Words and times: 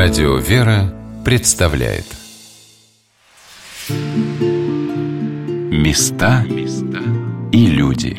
Радио 0.00 0.36
«Вера» 0.36 0.94
представляет. 1.24 2.04
Места 5.72 6.44
и 7.50 7.66
люди. 7.66 8.16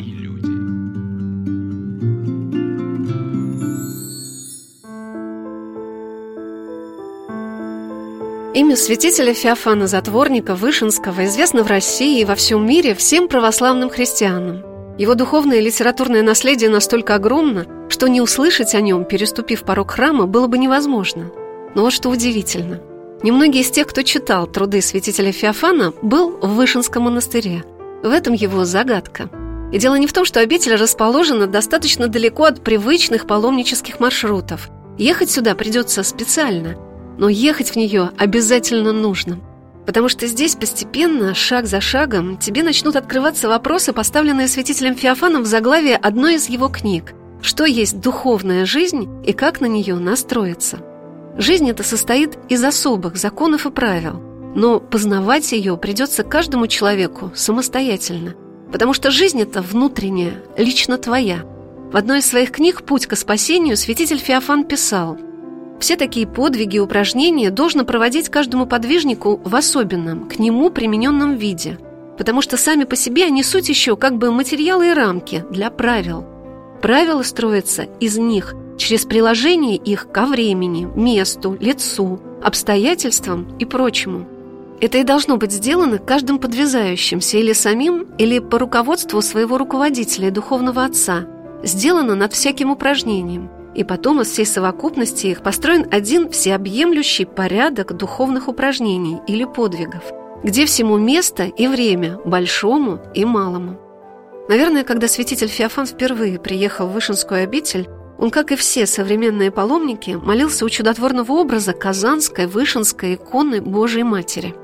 Имя 8.52 8.76
святителя 8.76 9.32
Феофана 9.32 9.86
Затворника 9.86 10.54
Вышинского 10.54 11.24
известно 11.24 11.62
в 11.62 11.66
России 11.66 12.20
и 12.20 12.26
во 12.26 12.34
всем 12.34 12.66
мире 12.66 12.94
всем 12.94 13.26
православным 13.26 13.88
христианам. 13.88 14.62
Его 14.98 15.14
духовное 15.14 15.60
и 15.60 15.62
литературное 15.62 16.20
наследие 16.22 16.68
настолько 16.68 17.14
огромно, 17.14 17.64
что 17.88 18.06
не 18.06 18.20
услышать 18.20 18.74
о 18.74 18.82
нем, 18.82 19.06
переступив 19.06 19.62
порог 19.62 19.92
храма, 19.92 20.26
было 20.26 20.46
бы 20.46 20.58
невозможно– 20.58 21.30
но 21.74 21.82
вот 21.82 21.92
что 21.92 22.08
удивительно. 22.08 22.80
Немногие 23.22 23.62
из 23.62 23.70
тех, 23.70 23.86
кто 23.86 24.02
читал 24.02 24.46
труды 24.46 24.80
святителя 24.80 25.30
Феофана, 25.30 25.92
был 26.00 26.38
в 26.40 26.54
Вышинском 26.54 27.02
монастыре. 27.02 27.64
В 28.02 28.10
этом 28.10 28.32
его 28.32 28.64
загадка. 28.64 29.28
И 29.72 29.78
дело 29.78 29.96
не 29.96 30.06
в 30.06 30.12
том, 30.12 30.24
что 30.24 30.40
обитель 30.40 30.74
расположена 30.74 31.46
достаточно 31.46 32.08
далеко 32.08 32.44
от 32.44 32.62
привычных 32.64 33.26
паломнических 33.26 34.00
маршрутов. 34.00 34.70
Ехать 34.96 35.30
сюда 35.30 35.54
придется 35.54 36.02
специально, 36.02 36.76
но 37.18 37.28
ехать 37.28 37.70
в 37.70 37.76
нее 37.76 38.10
обязательно 38.16 38.92
нужно. 38.92 39.38
Потому 39.84 40.08
что 40.08 40.26
здесь 40.26 40.56
постепенно, 40.56 41.34
шаг 41.34 41.66
за 41.66 41.80
шагом, 41.80 42.38
тебе 42.38 42.62
начнут 42.62 42.96
открываться 42.96 43.48
вопросы, 43.48 43.92
поставленные 43.92 44.48
святителем 44.48 44.94
Феофаном 44.94 45.42
в 45.42 45.46
заглавии 45.46 45.98
одной 46.00 46.36
из 46.36 46.48
его 46.48 46.68
книг 46.68 47.12
«Что 47.42 47.64
есть 47.64 48.00
духовная 48.00 48.66
жизнь 48.66 49.08
и 49.24 49.32
как 49.32 49.60
на 49.60 49.66
нее 49.66 49.96
настроиться». 49.96 50.78
Жизнь 51.40 51.70
эта 51.70 51.82
состоит 51.82 52.36
из 52.50 52.62
особых 52.62 53.16
законов 53.16 53.64
и 53.64 53.70
правил, 53.70 54.20
но 54.54 54.78
познавать 54.78 55.52
ее 55.52 55.78
придется 55.78 56.22
каждому 56.22 56.66
человеку 56.66 57.32
самостоятельно, 57.34 58.34
потому 58.70 58.92
что 58.92 59.10
жизнь 59.10 59.40
эта 59.40 59.62
внутренняя, 59.62 60.34
лично 60.58 60.98
твоя. 60.98 61.46
В 61.90 61.96
одной 61.96 62.18
из 62.18 62.26
своих 62.26 62.50
книг 62.50 62.82
«Путь 62.82 63.06
к 63.06 63.16
спасению» 63.16 63.78
святитель 63.78 64.18
Феофан 64.18 64.64
писал 64.64 65.16
«Все 65.80 65.96
такие 65.96 66.26
подвиги 66.26 66.76
и 66.76 66.80
упражнения 66.80 67.50
должно 67.50 67.86
проводить 67.86 68.28
каждому 68.28 68.66
подвижнику 68.66 69.40
в 69.42 69.56
особенном, 69.56 70.28
к 70.28 70.38
нему 70.38 70.68
примененном 70.68 71.36
виде, 71.36 71.78
потому 72.18 72.42
что 72.42 72.58
сами 72.58 72.84
по 72.84 72.96
себе 72.96 73.24
они 73.24 73.42
суть 73.42 73.70
еще 73.70 73.96
как 73.96 74.18
бы 74.18 74.30
материалы 74.30 74.90
и 74.90 74.92
рамки 74.92 75.42
для 75.50 75.70
правил. 75.70 76.22
Правила 76.82 77.22
строятся 77.22 77.84
из 77.98 78.18
них– 78.18 78.54
через 78.80 79.04
приложение 79.04 79.76
их 79.76 80.10
ко 80.10 80.26
времени, 80.26 80.88
месту, 80.96 81.56
лицу, 81.60 82.18
обстоятельствам 82.42 83.56
и 83.58 83.64
прочему. 83.64 84.26
Это 84.80 84.98
и 84.98 85.04
должно 85.04 85.36
быть 85.36 85.52
сделано 85.52 85.98
каждым 85.98 86.38
подвязающимся 86.38 87.36
или 87.36 87.52
самим, 87.52 88.06
или 88.16 88.38
по 88.38 88.58
руководству 88.58 89.20
своего 89.20 89.58
руководителя 89.58 90.28
и 90.28 90.30
духовного 90.30 90.84
отца, 90.84 91.26
сделано 91.62 92.14
над 92.14 92.32
всяким 92.32 92.70
упражнением, 92.70 93.50
и 93.74 93.84
потом 93.84 94.22
из 94.22 94.30
всей 94.30 94.46
совокупности 94.46 95.26
их 95.26 95.42
построен 95.42 95.86
один 95.90 96.30
всеобъемлющий 96.30 97.26
порядок 97.26 97.94
духовных 97.94 98.48
упражнений 98.48 99.18
или 99.26 99.44
подвигов, 99.44 100.04
где 100.42 100.64
всему 100.64 100.96
место 100.96 101.44
и 101.44 101.66
время, 101.66 102.18
большому 102.24 102.98
и 103.12 103.26
малому. 103.26 103.78
Наверное, 104.48 104.84
когда 104.84 105.06
святитель 105.06 105.48
Феофан 105.48 105.84
впервые 105.84 106.40
приехал 106.40 106.86
в 106.86 106.92
Вышинскую 106.94 107.44
обитель, 107.44 107.86
он, 108.20 108.30
как 108.30 108.52
и 108.52 108.56
все 108.56 108.86
современные 108.86 109.50
паломники, 109.50 110.10
молился 110.10 110.66
у 110.66 110.68
чудотворного 110.68 111.32
образа 111.32 111.72
Казанской 111.72 112.46
Вышинской 112.46 113.14
иконы 113.14 113.62
Божией 113.62 114.04
Матери. 114.04 114.54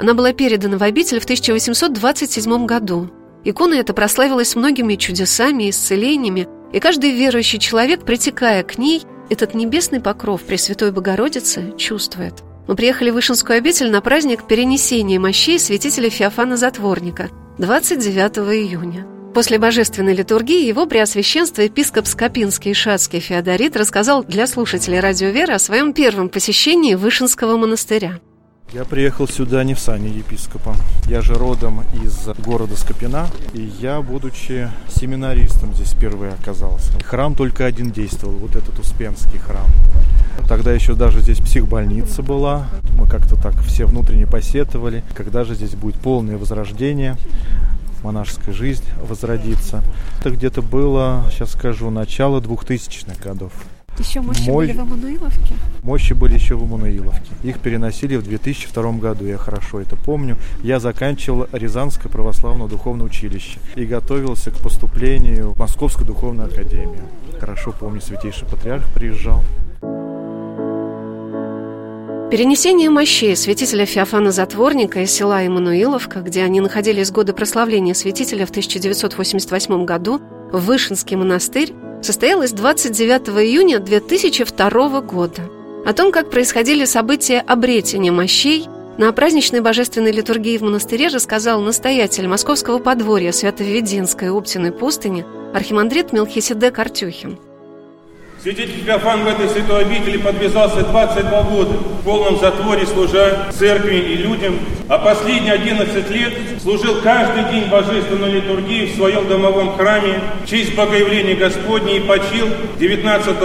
Она 0.00 0.12
была 0.12 0.32
передана 0.32 0.76
в 0.76 0.82
обитель 0.82 1.20
в 1.20 1.24
1827 1.24 2.66
году. 2.66 3.08
Икона 3.44 3.74
эта 3.74 3.94
прославилась 3.94 4.56
многими 4.56 4.96
чудесами 4.96 5.64
и 5.64 5.70
исцелениями, 5.70 6.48
и 6.72 6.80
каждый 6.80 7.12
верующий 7.12 7.60
человек, 7.60 8.04
притекая 8.04 8.64
к 8.64 8.76
ней, 8.76 9.02
этот 9.30 9.54
небесный 9.54 10.00
покров 10.00 10.42
Пресвятой 10.42 10.90
Богородицы 10.90 11.74
чувствует. 11.78 12.34
Мы 12.66 12.74
приехали 12.74 13.10
в 13.10 13.14
Вышинскую 13.14 13.56
обитель 13.56 13.92
на 13.92 14.00
праздник 14.00 14.48
перенесения 14.48 15.20
мощей 15.20 15.60
святителя 15.60 16.10
Феофана 16.10 16.56
Затворника 16.56 17.30
29 17.58 18.38
июня. 18.38 19.15
После 19.36 19.58
божественной 19.58 20.14
литургии 20.14 20.66
его 20.66 20.86
преосвященство 20.86 21.60
епископ 21.60 22.06
Скопинский 22.06 22.70
и 22.70 22.74
Шацкий 22.74 23.20
Феодорит 23.20 23.76
рассказал 23.76 24.24
для 24.24 24.46
слушателей 24.46 24.98
радио 24.98 25.28
«Вера» 25.28 25.56
о 25.56 25.58
своем 25.58 25.92
первом 25.92 26.30
посещении 26.30 26.94
Вышинского 26.94 27.58
монастыря. 27.58 28.18
Я 28.72 28.86
приехал 28.86 29.28
сюда 29.28 29.62
не 29.62 29.74
в 29.74 29.78
сане 29.78 30.08
епископа. 30.08 30.74
Я 31.06 31.20
же 31.20 31.34
родом 31.34 31.82
из 32.02 32.28
города 32.38 32.78
Скопина, 32.78 33.26
и 33.52 33.60
я, 33.60 34.00
будучи 34.00 34.70
семинаристом, 34.88 35.74
здесь 35.74 35.92
впервые 35.92 36.32
оказался. 36.32 36.98
Храм 37.04 37.34
только 37.34 37.66
один 37.66 37.90
действовал, 37.90 38.36
вот 38.36 38.56
этот 38.56 38.78
Успенский 38.78 39.38
храм. 39.38 39.66
Тогда 40.48 40.72
еще 40.72 40.94
даже 40.94 41.20
здесь 41.20 41.40
психбольница 41.40 42.22
была. 42.22 42.68
Мы 42.98 43.06
как-то 43.06 43.36
так 43.36 43.54
все 43.64 43.84
внутренне 43.84 44.26
посетовали, 44.26 45.04
когда 45.14 45.44
же 45.44 45.54
здесь 45.54 45.74
будет 45.74 45.96
полное 45.96 46.38
возрождение 46.38 47.18
монашеская 48.06 48.54
жизнь 48.54 48.84
возродится. 49.02 49.82
Это 50.20 50.30
где-то 50.30 50.62
было, 50.62 51.24
сейчас 51.30 51.52
скажу, 51.52 51.90
начало 51.90 52.40
2000-х 52.40 53.22
годов. 53.22 53.52
Еще 53.98 54.20
мощи 54.20 54.48
Мой... 54.48 54.66
были 54.66 54.76
в 54.76 54.80
Эммануиловке? 54.80 55.54
Мощи 55.82 56.12
были 56.12 56.34
еще 56.34 56.54
в 56.54 56.62
Эммануиловке. 56.62 57.32
Их 57.42 57.58
переносили 57.58 58.16
в 58.16 58.22
2002 58.22 58.92
году, 58.92 59.24
я 59.24 59.38
хорошо 59.38 59.80
это 59.80 59.96
помню. 59.96 60.36
Я 60.62 60.80
заканчивал 60.80 61.48
Рязанское 61.52 62.12
православное 62.12 62.68
духовное 62.68 63.06
училище 63.06 63.58
и 63.74 63.86
готовился 63.86 64.50
к 64.50 64.58
поступлению 64.58 65.52
в 65.52 65.58
Московскую 65.58 66.06
духовную 66.06 66.48
академию. 66.48 67.02
Хорошо 67.40 67.72
помню, 67.72 68.00
святейший 68.00 68.46
патриарх 68.46 68.84
приезжал. 68.92 69.42
Перенесение 72.28 72.90
мощей 72.90 73.36
святителя 73.36 73.86
Феофана 73.86 74.32
Затворника 74.32 75.00
из 75.00 75.12
села 75.12 75.46
Иммануиловка, 75.46 76.22
где 76.22 76.42
они 76.42 76.60
находились 76.60 77.06
с 77.06 77.12
года 77.12 77.32
прославления 77.32 77.94
святителя 77.94 78.46
в 78.46 78.50
1988 78.50 79.84
году, 79.84 80.20
в 80.50 80.64
Вышинский 80.64 81.14
монастырь, 81.14 81.72
состоялось 82.02 82.50
29 82.50 83.28
июня 83.28 83.78
2002 83.78 85.00
года. 85.02 85.42
О 85.86 85.92
том, 85.92 86.10
как 86.10 86.28
происходили 86.28 86.84
события 86.84 87.38
обретения 87.38 88.10
мощей, 88.10 88.66
на 88.98 89.12
праздничной 89.12 89.60
божественной 89.60 90.10
литургии 90.10 90.58
в 90.58 90.62
монастыре 90.62 91.06
рассказал 91.06 91.60
настоятель 91.60 92.26
московского 92.26 92.80
подворья 92.80 93.30
Свято-Введенской 93.30 94.30
Оптиной 94.30 94.72
пустыни 94.72 95.24
архимандрит 95.54 96.12
Мелхиседек 96.12 96.76
Артюхин. 96.76 97.38
Святитель 98.46 98.86
Феофан 98.86 99.24
в 99.24 99.26
этой 99.26 99.48
святой 99.48 99.82
обители 99.82 100.18
подвязался 100.18 100.84
22 100.84 101.42
года, 101.42 101.72
в 101.72 102.04
полном 102.04 102.38
затворе 102.38 102.86
служа 102.86 103.48
церкви 103.50 103.96
и 103.96 104.18
людям, 104.18 104.60
а 104.88 104.98
последние 104.98 105.54
11 105.54 106.08
лет 106.12 106.32
служил 106.62 107.00
каждый 107.02 107.42
день 107.50 107.68
божественной 107.68 108.30
литургии 108.30 108.86
в 108.86 108.94
своем 108.94 109.26
домовом 109.26 109.76
храме 109.76 110.20
в 110.44 110.48
честь 110.48 110.76
Богоявления 110.76 111.34
Господней 111.34 111.96
и 111.96 112.00
почил 112.00 112.46
19 112.78 113.36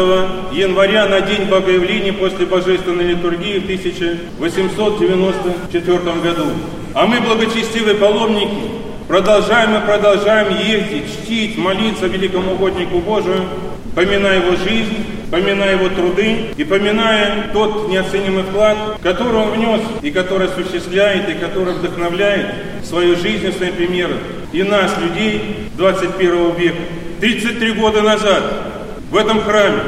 января 0.52 1.08
на 1.08 1.22
день 1.22 1.46
Богоявления 1.46 2.14
после 2.14 2.46
божественной 2.46 3.06
литургии 3.06 3.58
в 3.58 3.64
1894 3.64 5.98
году. 5.98 6.46
А 6.94 7.08
мы, 7.08 7.22
благочестивые 7.22 7.96
паломники, 7.96 8.70
продолжаем 9.08 9.78
и 9.78 9.82
продолжаем 9.84 10.56
ездить, 10.60 11.06
чтить, 11.12 11.58
молиться 11.58 12.06
великому 12.06 12.54
угоднику 12.54 13.00
Божию, 13.00 13.48
поминая 13.96 14.42
его 14.44 14.56
жизнь, 14.56 15.06
поминая 15.30 15.74
его 15.74 15.90
труды 15.90 16.48
и 16.58 16.64
поминая 16.64 17.50
тот 17.54 17.90
неоценимый 17.90 18.44
вклад, 18.44 18.78
который 19.02 19.38
он 19.38 19.52
внес 19.52 19.82
и 20.02 20.12
который 20.12 20.48
осуществляет, 20.48 21.30
и 21.30 21.34
который 21.34 21.74
вдохновляет 21.74 22.48
свою 22.84 23.16
жизнь, 23.16 23.52
своим 23.54 23.74
примером. 23.76 24.18
И 24.52 24.64
нас, 24.64 24.92
людей 24.98 25.70
21 25.78 26.56
века. 26.56 26.78
33 27.22 27.74
года 27.74 28.02
назад 28.02 28.44
в 29.12 29.16
этом 29.16 29.42
храме, 29.42 29.82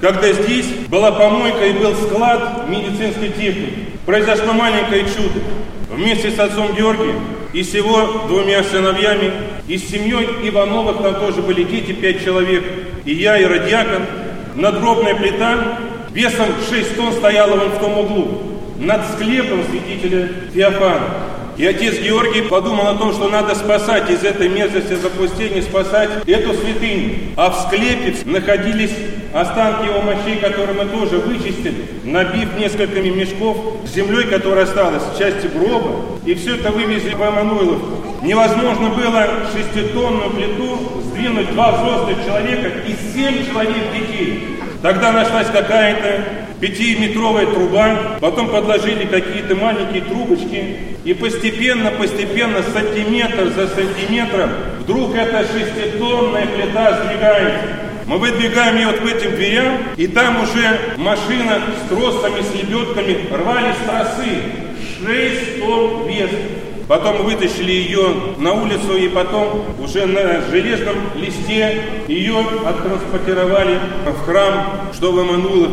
когда 0.00 0.32
здесь 0.32 0.66
была 0.88 1.12
помойка 1.12 1.64
и 1.64 1.72
был 1.72 1.94
склад 1.94 2.68
медицинской 2.68 3.30
техники, 3.30 3.88
произошло 4.04 4.52
маленькое 4.52 5.04
чудо. 5.04 5.40
Вместе 5.90 6.30
с 6.30 6.38
отцом 6.38 6.74
Георгием 6.74 7.20
и 7.54 7.62
с 7.62 7.72
его 7.72 8.24
двумя 8.26 8.62
сыновьями, 8.64 9.32
и 9.68 9.78
с 9.78 9.88
семьей 9.88 10.26
Ивановых, 10.48 11.00
там 11.00 11.14
тоже 11.14 11.40
были 11.40 11.62
дети, 11.62 11.92
пять 11.92 12.22
человек, 12.24 12.64
и 13.04 13.14
я, 13.14 13.38
и 13.38 13.44
радиакон, 13.44 14.02
надгробная 14.56 15.14
плита 15.14 15.78
весом 16.12 16.48
6 16.68 16.96
тонн 16.96 17.12
стояла 17.12 17.56
вон 17.56 17.70
в 17.70 17.78
том 17.78 17.98
углу, 17.98 18.42
над 18.78 19.06
склепом 19.12 19.60
святителя 19.70 20.28
Феофана. 20.52 21.08
И 21.56 21.64
отец 21.64 21.98
Георгий 22.00 22.42
подумал 22.42 22.88
о 22.88 22.94
том, 22.94 23.12
что 23.12 23.28
надо 23.28 23.54
спасать 23.54 24.10
из 24.10 24.24
этой 24.24 24.48
мерзости 24.48 24.94
запустения, 24.94 25.62
спасать 25.62 26.10
эту 26.26 26.52
святыню. 26.54 27.14
А 27.36 27.50
в 27.50 27.60
склепе 27.60 28.14
находились 28.24 28.90
останки 29.32 29.86
его 29.86 30.00
мощей, 30.02 30.38
которые 30.40 30.74
мы 30.82 30.86
тоже 30.86 31.18
вычистили, 31.18 31.86
набив 32.04 32.58
несколькими 32.58 33.08
мешков 33.08 33.56
землей, 33.86 34.24
которая 34.24 34.64
осталась 34.64 35.02
части 35.16 35.46
гроба. 35.46 36.00
И 36.26 36.34
все 36.34 36.56
это 36.56 36.72
вывезли 36.72 37.14
в 37.14 37.22
Эммануиловку. 37.22 38.04
Невозможно 38.22 38.88
было 38.88 39.28
шеститонную 39.52 40.30
плиту 40.30 41.02
сдвинуть 41.04 41.52
два 41.52 41.72
взрослых 41.72 42.24
человека 42.24 42.68
и 42.88 42.96
семь 43.14 43.46
человек 43.46 43.92
детей. 43.92 44.58
Тогда 44.84 45.12
нашлась 45.12 45.46
какая-то 45.46 46.24
пятиметровая 46.60 47.46
труба, 47.46 48.18
потом 48.20 48.50
подложили 48.50 49.06
какие-то 49.06 49.54
маленькие 49.54 50.02
трубочки, 50.02 50.76
и 51.06 51.14
постепенно, 51.14 51.90
постепенно, 51.90 52.62
сантиметр 52.62 53.48
за 53.56 53.68
сантиметром, 53.68 54.50
вдруг 54.80 55.16
эта 55.16 55.42
шеститонная 55.50 56.46
плита 56.48 57.00
сдвигается. 57.00 57.66
Мы 58.04 58.18
выдвигаем 58.18 58.76
ее 58.76 58.88
вот 58.88 58.98
к 58.98 59.06
этим 59.06 59.30
дверям, 59.34 59.78
и 59.96 60.06
там 60.06 60.42
уже 60.42 60.78
машина 60.98 61.62
с 61.82 61.88
тросами, 61.88 62.42
с 62.42 62.54
лебедками 62.54 63.34
рвали 63.34 63.72
с 63.72 63.88
тросы. 63.88 64.42
Шесть 65.00 65.60
тонн 65.60 66.06
вес. 66.06 66.28
Потом 66.86 67.22
вытащили 67.24 67.72
ее 67.72 68.14
на 68.38 68.52
улицу 68.52 68.96
и 68.96 69.08
потом 69.08 69.64
уже 69.82 70.06
на 70.06 70.42
железном 70.50 70.96
листе 71.16 71.82
ее 72.08 72.44
оттранспортировали 72.66 73.78
в 74.06 74.26
храм, 74.26 74.90
что 74.92 75.12
в 75.12 75.18
Эммануилах. 75.18 75.70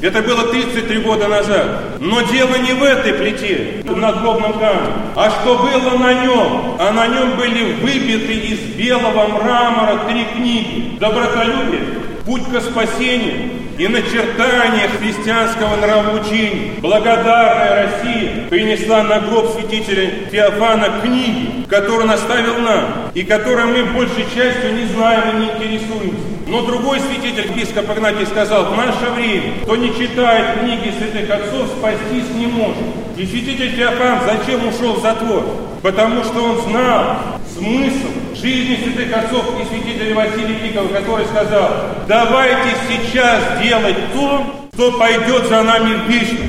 Это 0.00 0.22
было 0.22 0.44
33 0.44 0.98
года 1.00 1.26
назад. 1.26 1.98
Но 2.00 2.20
дело 2.22 2.56
не 2.58 2.72
в 2.72 2.82
этой 2.84 3.14
плите, 3.14 3.82
на 3.84 3.96
надгробном 3.96 4.52
камне, 4.52 4.92
а 5.16 5.30
что 5.30 5.58
было 5.58 5.98
на 5.98 6.14
нем. 6.24 6.76
А 6.78 6.92
на 6.92 7.08
нем 7.08 7.36
были 7.36 7.72
выбиты 7.80 8.32
из 8.32 8.60
белого 8.76 9.26
мрамора 9.26 9.98
три 10.08 10.24
книги. 10.36 10.96
Добротолюбие, 11.00 11.80
путь 12.24 12.44
к 12.44 12.60
спасению, 12.60 13.50
и 13.78 13.86
начертание 13.86 14.88
христианского 14.88 15.76
нравоучения. 15.76 16.72
Благодарная 16.80 17.86
Россия 17.86 18.48
принесла 18.50 19.04
на 19.04 19.20
гроб 19.20 19.54
святителя 19.54 20.10
Феофана 20.30 21.00
книги, 21.00 21.64
которые 21.68 22.02
он 22.02 22.10
оставил 22.10 22.58
нам, 22.58 23.10
и 23.14 23.22
которые 23.22 23.66
мы 23.66 23.84
большей 23.92 24.24
частью 24.34 24.74
не 24.74 24.86
знаем 24.86 25.36
и 25.36 25.40
не 25.40 25.46
интересуемся. 25.52 26.18
Но 26.48 26.62
другой 26.62 26.98
святитель, 26.98 27.52
епископ 27.52 27.90
Игнатий, 27.90 28.26
сказал, 28.26 28.72
в 28.72 28.76
наше 28.76 29.10
время, 29.14 29.52
кто 29.62 29.76
не 29.76 29.94
читает 29.94 30.60
книги 30.60 30.92
святых 30.98 31.30
отцов, 31.30 31.68
спастись 31.78 32.34
не 32.34 32.46
может. 32.46 32.82
И 33.16 33.26
святитель 33.26 33.70
Феофан 33.76 34.20
зачем 34.26 34.66
ушел 34.66 34.94
в 34.94 35.02
затвор? 35.02 35.44
Потому 35.82 36.24
что 36.24 36.42
он 36.42 36.62
знал 36.62 37.18
смысл 37.56 38.08
жизни 38.40 38.76
святых 38.76 39.16
отцов 39.16 39.44
и 39.60 39.64
святителя 39.64 40.14
Василия 40.14 40.54
Великого, 40.54 40.88
который 40.88 41.26
сказал, 41.26 41.70
давайте 42.06 42.76
сейчас 42.88 43.42
делать 43.62 43.96
то, 44.12 44.68
что 44.74 44.98
пойдет 44.98 45.48
за 45.48 45.62
нами 45.62 45.94
в 45.94 46.08
вечность. 46.08 46.42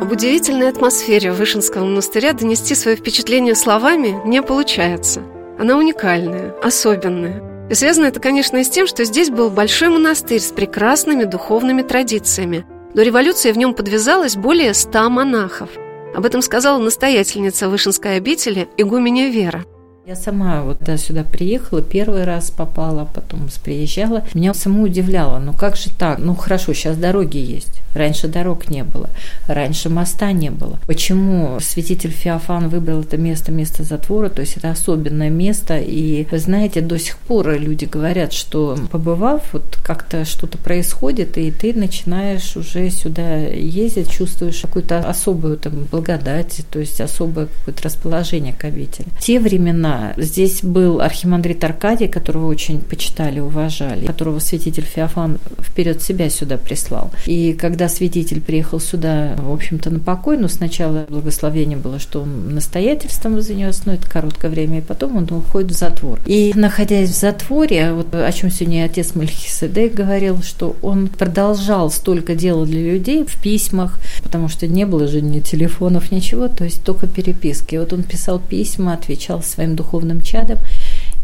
Об 0.00 0.10
удивительной 0.12 0.70
атмосфере 0.70 1.30
Вышинского 1.30 1.84
монастыря 1.84 2.32
донести 2.32 2.74
свое 2.74 2.96
впечатление 2.96 3.54
словами 3.54 4.18
не 4.24 4.42
получается. 4.42 5.20
Она 5.58 5.76
уникальная, 5.76 6.54
особенная. 6.62 7.42
И 7.68 7.74
связано 7.74 8.06
это, 8.06 8.18
конечно, 8.18 8.56
и 8.56 8.64
с 8.64 8.70
тем, 8.70 8.86
что 8.86 9.04
здесь 9.04 9.28
был 9.28 9.50
большой 9.50 9.90
монастырь 9.90 10.40
с 10.40 10.52
прекрасными 10.52 11.24
духовными 11.24 11.82
традициями. 11.82 12.64
До 12.94 13.02
революции 13.02 13.52
в 13.52 13.58
нем 13.58 13.74
подвязалось 13.74 14.36
более 14.36 14.72
ста 14.74 15.08
монахов– 15.08 15.68
об 16.14 16.24
этом 16.26 16.42
сказала 16.42 16.78
настоятельница 16.78 17.68
Вышинской 17.68 18.16
обители 18.16 18.68
игуменя 18.76 19.30
Вера. 19.30 19.64
Я 20.10 20.16
сама 20.16 20.62
вот 20.62 20.78
да, 20.80 20.96
сюда 20.96 21.22
приехала, 21.22 21.82
первый 21.82 22.24
раз 22.24 22.50
попала, 22.50 23.04
потом 23.04 23.48
приезжала. 23.62 24.24
Меня 24.34 24.54
саму 24.54 24.82
удивляло, 24.82 25.38
ну 25.38 25.52
как 25.52 25.76
же 25.76 25.88
так? 25.96 26.18
Ну 26.18 26.34
хорошо, 26.34 26.74
сейчас 26.74 26.96
дороги 26.96 27.36
есть. 27.36 27.80
Раньше 27.94 28.26
дорог 28.26 28.68
не 28.68 28.82
было, 28.82 29.10
раньше 29.46 29.88
моста 29.88 30.32
не 30.32 30.50
было. 30.50 30.80
Почему 30.86 31.58
святитель 31.60 32.10
Феофан 32.10 32.68
выбрал 32.68 33.02
это 33.02 33.16
место, 33.18 33.52
место 33.52 33.84
затвора? 33.84 34.30
То 34.30 34.40
есть 34.40 34.56
это 34.56 34.70
особенное 34.70 35.30
место. 35.30 35.78
И 35.78 36.26
вы 36.30 36.38
знаете, 36.40 36.80
до 36.80 36.98
сих 36.98 37.16
пор 37.16 37.56
люди 37.56 37.84
говорят, 37.84 38.32
что 38.32 38.76
побывав, 38.90 39.52
вот 39.52 39.78
как-то 39.84 40.24
что-то 40.24 40.58
происходит, 40.58 41.38
и 41.38 41.52
ты 41.52 41.72
начинаешь 41.72 42.56
уже 42.56 42.90
сюда 42.90 43.38
ездить, 43.38 44.10
чувствуешь 44.10 44.60
какую-то 44.60 44.98
особую 44.98 45.56
там 45.56 45.84
благодать, 45.90 46.62
то 46.70 46.80
есть 46.80 47.00
особое 47.00 47.46
какое-то 47.46 47.84
расположение 47.84 48.52
к 48.52 48.64
обители. 48.64 49.06
Те 49.20 49.38
времена 49.40 49.99
здесь 50.16 50.62
был 50.62 51.00
архимандрит 51.00 51.62
Аркадий, 51.64 52.08
которого 52.08 52.46
очень 52.46 52.80
почитали, 52.80 53.40
уважали, 53.40 54.06
которого 54.06 54.38
святитель 54.38 54.84
Феофан 54.84 55.38
вперед 55.60 56.02
себя 56.02 56.30
сюда 56.30 56.56
прислал. 56.56 57.10
И 57.26 57.52
когда 57.52 57.88
святитель 57.88 58.40
приехал 58.40 58.80
сюда, 58.80 59.34
в 59.36 59.52
общем-то, 59.52 59.90
на 59.90 59.98
покой, 59.98 60.36
но 60.36 60.48
сначала 60.48 61.06
благословение 61.08 61.78
было, 61.78 61.98
что 61.98 62.22
он 62.22 62.54
настоятельством 62.54 63.40
занес, 63.40 63.82
но 63.86 63.94
это 63.94 64.08
короткое 64.08 64.50
время, 64.50 64.78
и 64.78 64.82
потом 64.82 65.16
он 65.16 65.24
уходит 65.30 65.72
в 65.72 65.78
затвор. 65.78 66.20
И 66.26 66.52
находясь 66.54 67.10
в 67.10 67.18
затворе, 67.18 67.92
вот 67.92 68.14
о 68.14 68.32
чем 68.32 68.50
сегодня 68.50 68.84
отец 68.84 69.14
Мальхиседек 69.14 69.94
говорил, 69.94 70.42
что 70.42 70.76
он 70.82 71.08
продолжал 71.08 71.90
столько 71.90 72.34
дела 72.34 72.66
для 72.66 72.80
людей 72.92 73.24
в 73.24 73.40
письмах, 73.40 73.98
потому 74.22 74.48
что 74.48 74.66
не 74.66 74.86
было 74.86 75.06
же 75.06 75.20
ни 75.20 75.40
телефонов, 75.40 76.12
ничего, 76.12 76.48
то 76.48 76.64
есть 76.64 76.82
только 76.84 77.06
переписки. 77.06 77.76
Вот 77.76 77.92
он 77.92 78.02
писал 78.02 78.38
письма, 78.38 78.94
отвечал 78.94 79.42
своим 79.42 79.76
духовным 79.80 80.20
чадам, 80.22 80.58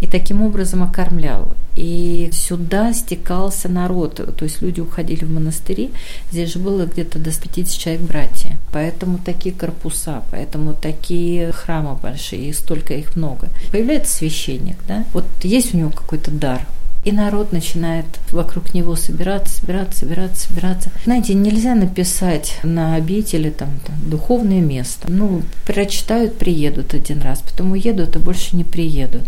и 0.00 0.06
таким 0.06 0.42
образом 0.42 0.82
окормлял. 0.82 1.54
И 1.74 2.30
сюда 2.32 2.92
стекался 2.92 3.68
народ, 3.68 4.14
то 4.14 4.44
есть 4.44 4.62
люди 4.62 4.80
уходили 4.80 5.24
в 5.24 5.30
монастыри, 5.30 5.90
здесь 6.30 6.52
же 6.52 6.58
было 6.58 6.86
где-то 6.86 7.18
до 7.18 7.30
150 7.30 7.78
человек 7.78 8.02
братья. 8.02 8.58
Поэтому 8.72 9.18
такие 9.18 9.54
корпуса, 9.54 10.22
поэтому 10.30 10.74
такие 10.74 11.52
храмы 11.52 11.96
большие, 12.02 12.48
и 12.48 12.52
столько 12.52 12.94
их 12.94 13.16
много. 13.16 13.48
Появляется 13.72 14.16
священник, 14.16 14.76
да, 14.88 15.04
вот 15.12 15.26
есть 15.42 15.74
у 15.74 15.78
него 15.78 15.90
какой-то 15.90 16.30
дар, 16.30 16.66
и 17.06 17.12
народ 17.12 17.52
начинает 17.52 18.04
вокруг 18.32 18.74
него 18.74 18.96
собираться, 18.96 19.60
собираться, 19.60 20.00
собираться, 20.00 20.48
собираться. 20.48 20.90
Знаете, 21.04 21.34
нельзя 21.34 21.76
написать 21.76 22.58
на 22.64 22.96
обители 22.96 23.48
там, 23.48 23.68
там 23.86 23.94
духовное 24.10 24.60
место. 24.60 25.06
Ну, 25.08 25.42
прочитают, 25.64 26.36
приедут 26.36 26.94
один 26.94 27.22
раз, 27.22 27.42
потом 27.42 27.70
уедут, 27.70 28.16
а 28.16 28.18
больше 28.18 28.56
не 28.56 28.64
приедут. 28.64 29.22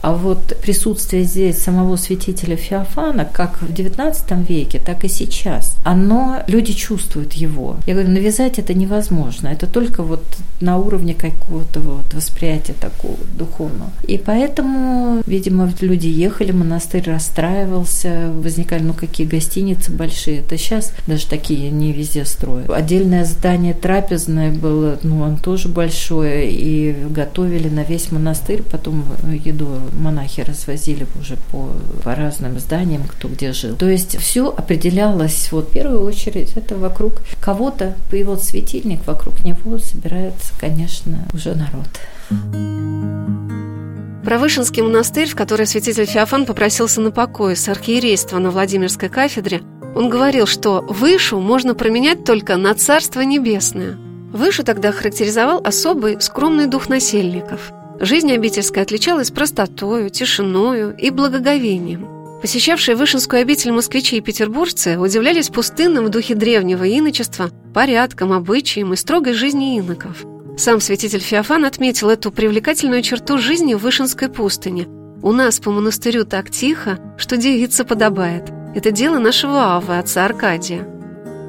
А 0.00 0.12
вот 0.12 0.56
присутствие 0.62 1.24
здесь 1.24 1.58
самого 1.58 1.96
святителя 1.96 2.56
Феофана, 2.56 3.24
как 3.24 3.60
в 3.60 3.70
XIX 3.70 4.46
веке, 4.46 4.80
так 4.84 5.04
и 5.04 5.08
сейчас, 5.08 5.76
оно, 5.84 6.42
люди 6.46 6.72
чувствуют 6.72 7.32
его. 7.34 7.76
Я 7.86 7.94
говорю, 7.94 8.10
навязать 8.10 8.58
это 8.58 8.74
невозможно. 8.74 9.48
Это 9.48 9.66
только 9.66 10.02
вот 10.02 10.22
на 10.60 10.78
уровне 10.78 11.14
какого-то 11.14 11.80
вот 11.80 12.14
восприятия 12.14 12.74
такого 12.74 13.16
духовного. 13.36 13.90
И 14.06 14.18
поэтому, 14.18 15.22
видимо, 15.26 15.72
люди 15.80 16.06
ехали, 16.06 16.52
монастырь 16.52 17.04
расстраивался, 17.06 18.32
возникали, 18.32 18.82
ну, 18.82 18.94
какие 18.94 19.26
гостиницы 19.26 19.92
большие. 19.92 20.40
Это 20.40 20.56
сейчас 20.56 20.92
даже 21.06 21.26
такие 21.26 21.70
не 21.70 21.92
везде 21.92 22.24
строят. 22.24 22.70
Отдельное 22.70 23.24
здание 23.24 23.74
трапезное 23.74 24.52
было, 24.52 24.98
ну, 25.02 25.20
он 25.22 25.36
тоже 25.36 25.68
большое, 25.68 26.50
и 26.50 26.94
готовили 27.10 27.68
на 27.68 27.82
весь 27.82 28.12
монастырь, 28.12 28.62
потом 28.62 29.04
еду 29.44 29.68
монахи 29.92 30.40
развозили 30.40 31.06
уже 31.20 31.36
по, 31.50 31.70
по 32.02 32.14
разным 32.14 32.58
зданиям, 32.58 33.02
кто 33.04 33.28
где 33.28 33.52
жил. 33.52 33.76
То 33.76 33.88
есть 33.88 34.18
все 34.18 34.48
определялось, 34.48 35.50
вот 35.52 35.68
в 35.68 35.72
первую 35.72 36.04
очередь, 36.04 36.52
это 36.56 36.76
вокруг 36.76 37.14
кого-то, 37.40 37.94
появился 38.10 38.46
светильник, 38.46 39.06
вокруг 39.06 39.44
него 39.44 39.78
собирается, 39.78 40.52
конечно, 40.58 41.26
уже 41.32 41.54
народ. 41.54 41.88
Про 44.24 44.38
Вышинский 44.38 44.82
монастырь, 44.82 45.28
в 45.28 45.36
который 45.36 45.66
святитель 45.66 46.04
Феофан 46.04 46.44
попросился 46.44 47.00
на 47.00 47.10
покой 47.10 47.56
с 47.56 47.68
архиерейства 47.68 48.38
на 48.38 48.50
Владимирской 48.50 49.08
кафедре, 49.08 49.62
он 49.94 50.10
говорил, 50.10 50.46
что 50.46 50.84
Вышу 50.88 51.40
можно 51.40 51.74
променять 51.74 52.24
только 52.24 52.56
на 52.56 52.74
Царство 52.74 53.22
Небесное. 53.22 53.96
Вышу 54.32 54.62
тогда 54.64 54.92
характеризовал 54.92 55.62
особый 55.64 56.20
скромный 56.20 56.66
дух 56.66 56.90
насельников– 56.90 57.72
Жизнь 58.00 58.32
обительская 58.32 58.84
отличалась 58.84 59.30
простотою, 59.30 60.08
тишиною 60.10 60.94
и 60.96 61.10
благоговением. 61.10 62.06
Посещавшие 62.40 62.94
Вышинскую 62.94 63.42
обитель 63.42 63.72
москвичи 63.72 64.16
и 64.16 64.20
петербуржцы 64.20 64.96
удивлялись 64.98 65.48
пустынным 65.48 66.04
в 66.04 66.08
духе 66.08 66.36
древнего 66.36 66.84
иночества, 66.84 67.50
порядкам, 67.74 68.32
обычаям 68.32 68.92
и 68.92 68.96
строгой 68.96 69.32
жизни 69.32 69.78
иноков. 69.78 70.24
Сам 70.56 70.80
святитель 70.80 71.20
Феофан 71.20 71.64
отметил 71.64 72.08
эту 72.10 72.30
привлекательную 72.30 73.02
черту 73.02 73.38
жизни 73.38 73.74
в 73.74 73.78
Вышинской 73.78 74.28
пустыне. 74.28 74.86
«У 75.20 75.32
нас 75.32 75.58
по 75.58 75.72
монастырю 75.72 76.24
так 76.24 76.50
тихо, 76.50 77.00
что 77.16 77.36
девица 77.36 77.84
подобает. 77.84 78.44
Это 78.76 78.92
дело 78.92 79.18
нашего 79.18 79.74
Авы, 79.74 79.98
отца 79.98 80.24
Аркадия». 80.24 80.97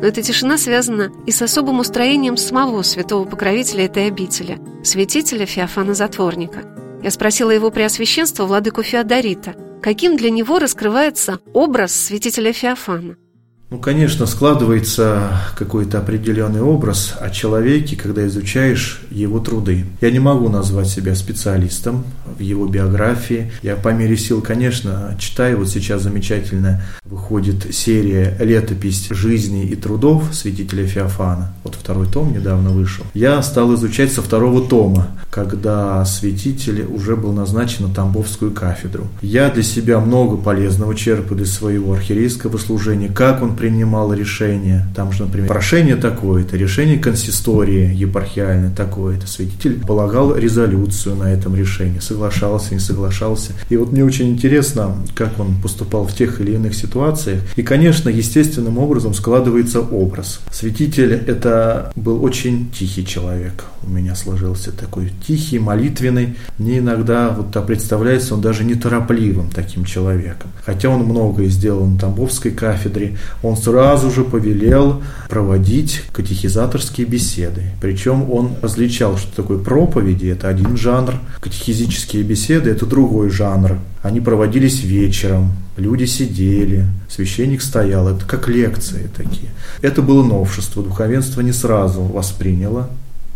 Но 0.02 0.08
эта 0.08 0.22
тишина 0.22 0.58
связана 0.58 1.12
и 1.26 1.32
с 1.32 1.42
особым 1.42 1.80
устроением 1.80 2.38
самого 2.38 2.82
святого 2.84 3.26
покровителя 3.26 3.86
этой 3.86 4.08
обители, 4.08 4.60
святителя 4.84 5.46
Феофана 5.46 5.94
Затворника. 5.94 6.64
Я 7.04 7.12
спросила 7.12 7.52
его 7.52 7.70
преосвященство 7.72 8.46
владыку 8.46 8.84
Феодорита, 8.84 9.56
каким 9.82 10.18
для 10.18 10.30
него 10.30 10.60
раскрывается 10.60 11.40
образ 11.54 11.94
святителя 11.94 12.54
Феофана– 12.54 13.18
ну, 13.70 13.78
конечно, 13.78 14.26
складывается 14.26 15.30
какой-то 15.56 16.00
определенный 16.00 16.62
образ 16.62 17.14
о 17.20 17.30
человеке, 17.30 17.96
когда 17.96 18.26
изучаешь 18.26 19.02
его 19.12 19.40
труды. 19.40 19.86
Я 20.02 20.10
не 20.10 20.18
могу 20.18 20.50
назвать 20.50 20.88
себя 20.88 21.14
специалистом 21.14 22.04
в 22.26 22.42
его 22.42 22.66
биографии. 22.66 23.52
Я 23.62 23.76
по 23.76 23.90
мере 23.90 24.18
сил, 24.18 24.42
конечно, 24.42 25.16
читаю. 25.20 25.60
Вот 25.60 25.70
сейчас 25.70 26.02
замечательно 26.02 26.82
выходит 27.04 27.76
серия 27.76 28.36
«Летопись 28.40 29.08
жизни 29.12 29.66
и 29.66 29.76
трудов» 29.76 30.34
святителя 30.34 30.88
Феофана. 30.88 31.54
Вот 31.64 31.76
второй 31.76 32.08
том 32.08 32.34
недавно 32.34 32.72
вышел. 32.72 33.06
Я 33.14 33.42
стал 33.44 33.76
изучать 33.76 34.12
со 34.12 34.24
второго 34.24 34.68
тома, 34.68 35.10
когда 35.30 36.04
святитель 36.06 36.86
уже 36.86 37.16
был 37.16 37.34
назначен 37.34 37.88
на 37.88 37.94
Тамбовскую 37.94 38.52
кафедру. 38.52 39.08
Я 39.22 39.52
для 39.52 39.64
себя 39.64 40.00
много 40.00 40.38
полезного 40.38 40.96
черпаю 40.96 41.44
из 41.44 41.54
своего 41.54 41.94
архиерейского 41.94 42.58
служения, 42.58 43.10
как 43.10 43.44
он 43.44 43.56
принимал 43.60 44.14
решение. 44.14 44.86
Там 44.96 45.12
же, 45.12 45.24
например, 45.24 45.50
прошение 45.50 45.98
такое-то, 45.98 46.56
решение 46.56 46.98
консистории 46.98 47.94
епархиальной 47.94 48.72
такое-то. 48.72 49.28
Святитель 49.28 49.82
полагал 49.86 50.34
резолюцию 50.34 51.18
на 51.18 51.26
этом 51.26 51.56
решении, 51.56 52.00
соглашался, 52.00 52.74
не 52.74 52.80
соглашался. 52.80 53.52
И 53.68 53.76
вот 53.76 53.92
мне 53.92 54.06
очень 54.06 54.30
интересно, 54.30 54.96
как 55.14 55.38
он 55.40 55.62
поступал 55.62 56.08
в 56.08 56.16
тех 56.16 56.40
или 56.40 56.54
иных 56.54 56.74
ситуациях. 56.74 57.42
И, 57.58 57.62
конечно, 57.62 58.08
естественным 58.08 58.78
образом 58.78 59.14
складывается 59.14 59.82
образ. 59.82 60.40
Святитель– 60.52 61.14
это 61.28 61.92
был 61.98 62.24
очень 62.24 62.72
тихий 62.72 63.06
человек. 63.06 63.66
У 63.84 63.90
меня 63.90 64.16
сложился 64.16 64.72
такой 64.72 65.12
тихий, 65.28 65.60
молитвенный. 65.60 66.36
Мне 66.58 66.78
иногда 66.78 67.30
вот 67.30 67.52
представляется 67.68 68.36
он 68.36 68.42
даже 68.42 68.64
неторопливым 68.64 69.50
таким 69.50 69.84
человеком. 69.84 70.52
Хотя 70.66 70.90
он 70.90 71.04
многое 71.04 71.48
сделал 71.48 71.86
на 71.86 72.00
Тамбовской 72.00 72.52
кафедре, 72.52 73.18
он 73.44 73.49
сразу 73.56 74.12
же 74.12 74.24
повелел 74.24 75.02
проводить 75.30 76.04
катехизаторские 76.12 77.08
беседы. 77.08 77.64
Причем 77.82 78.30
он 78.32 78.52
различал, 78.62 79.18
что 79.18 79.36
такое 79.36 79.58
проповеди, 79.60 80.28
это 80.28 80.50
один 80.50 80.78
жанр, 80.78 81.16
катехизические 81.40 82.24
беседы– 82.24 82.70
это 82.72 82.86
другой 82.86 83.30
жанр. 83.30 83.78
Они 84.02 84.22
проводились 84.22 84.82
вечером, 84.84 85.52
люди 85.78 86.06
сидели, 86.06 86.86
священник 87.10 87.62
стоял, 87.62 88.08
это 88.08 88.26
как 88.26 88.48
лекции 88.48 89.10
такие. 89.16 89.50
Это 89.82 90.02
было 90.02 90.24
новшество, 90.24 90.84
духовенство 90.84 91.42
не 91.42 91.54
сразу 91.54 92.02
восприняло 92.02 92.90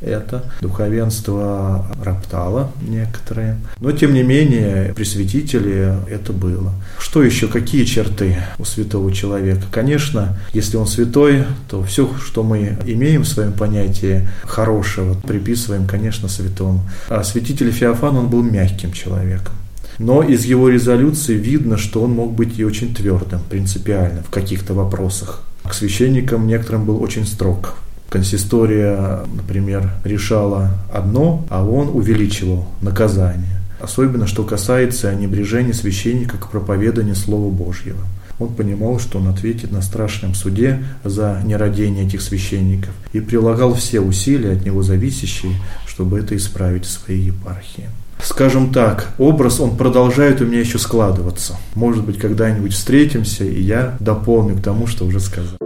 это. 0.03 0.43
Духовенство 0.61 1.87
роптало 2.03 2.71
некоторые. 2.81 3.57
Но, 3.79 3.91
тем 3.91 4.13
не 4.13 4.23
менее, 4.23 4.93
при 4.95 5.03
святителе 5.03 5.97
это 6.09 6.33
было. 6.33 6.73
Что 6.99 7.23
еще? 7.23 7.47
Какие 7.47 7.85
черты 7.85 8.37
у 8.59 8.65
святого 8.65 9.11
человека? 9.11 9.63
Конечно, 9.71 10.37
если 10.53 10.77
он 10.77 10.87
святой, 10.87 11.45
то 11.69 11.83
все, 11.83 12.09
что 12.23 12.43
мы 12.43 12.77
имеем 12.85 13.23
в 13.23 13.27
своем 13.27 13.53
понятии 13.53 14.27
хорошего, 14.43 15.15
приписываем, 15.15 15.87
конечно, 15.87 16.27
святому. 16.27 16.81
А 17.09 17.23
святитель 17.23 17.71
Феофан, 17.71 18.17
он 18.17 18.27
был 18.29 18.43
мягким 18.43 18.91
человеком. 18.91 19.53
Но 19.99 20.23
из 20.23 20.45
его 20.45 20.69
резолюции 20.69 21.35
видно, 21.35 21.77
что 21.77 22.01
он 22.01 22.11
мог 22.11 22.33
быть 22.33 22.57
и 22.57 22.65
очень 22.65 22.95
твердым, 22.95 23.41
принципиальным 23.49 24.23
в 24.23 24.29
каких-то 24.29 24.73
вопросах. 24.73 25.43
К 25.63 25.73
священникам 25.73 26.47
некоторым 26.47 26.85
был 26.85 27.01
очень 27.01 27.25
строг 27.25 27.75
консистория, 28.13 29.21
например, 29.35 29.89
решала 30.03 30.69
одно, 30.93 31.47
а 31.49 31.65
он 31.65 31.89
увеличивал 31.89 32.67
наказание. 32.79 33.59
Особенно, 33.79 34.27
что 34.27 34.43
касается 34.43 35.15
небрежения 35.15 35.73
священника 35.73 36.37
к 36.37 36.51
проповеданию 36.51 37.15
Слова 37.15 37.49
Божьего. 37.49 37.97
Он 38.37 38.49
понимал, 38.53 38.99
что 38.99 39.17
он 39.17 39.29
ответит 39.29 39.71
на 39.71 39.81
страшном 39.81 40.35
суде 40.35 40.83
за 41.03 41.41
нерадение 41.43 42.05
этих 42.05 42.21
священников 42.21 42.91
и 43.13 43.19
прилагал 43.19 43.73
все 43.73 43.99
усилия 43.99 44.51
от 44.51 44.63
него 44.63 44.83
зависящие, 44.83 45.53
чтобы 45.87 46.19
это 46.19 46.37
исправить 46.37 46.85
в 46.85 46.91
своей 46.91 47.25
епархии. 47.25 47.89
Скажем 48.21 48.71
так, 48.71 49.09
образ, 49.17 49.59
он 49.59 49.75
продолжает 49.75 50.39
у 50.39 50.45
меня 50.45 50.59
еще 50.59 50.77
складываться. 50.77 51.57
Может 51.73 52.05
быть, 52.05 52.19
когда-нибудь 52.19 52.73
встретимся, 52.73 53.43
и 53.43 53.59
я 53.59 53.97
дополню 53.99 54.55
к 54.55 54.61
тому, 54.61 54.85
что 54.85 55.05
уже 55.05 55.19
сказал. 55.19 55.57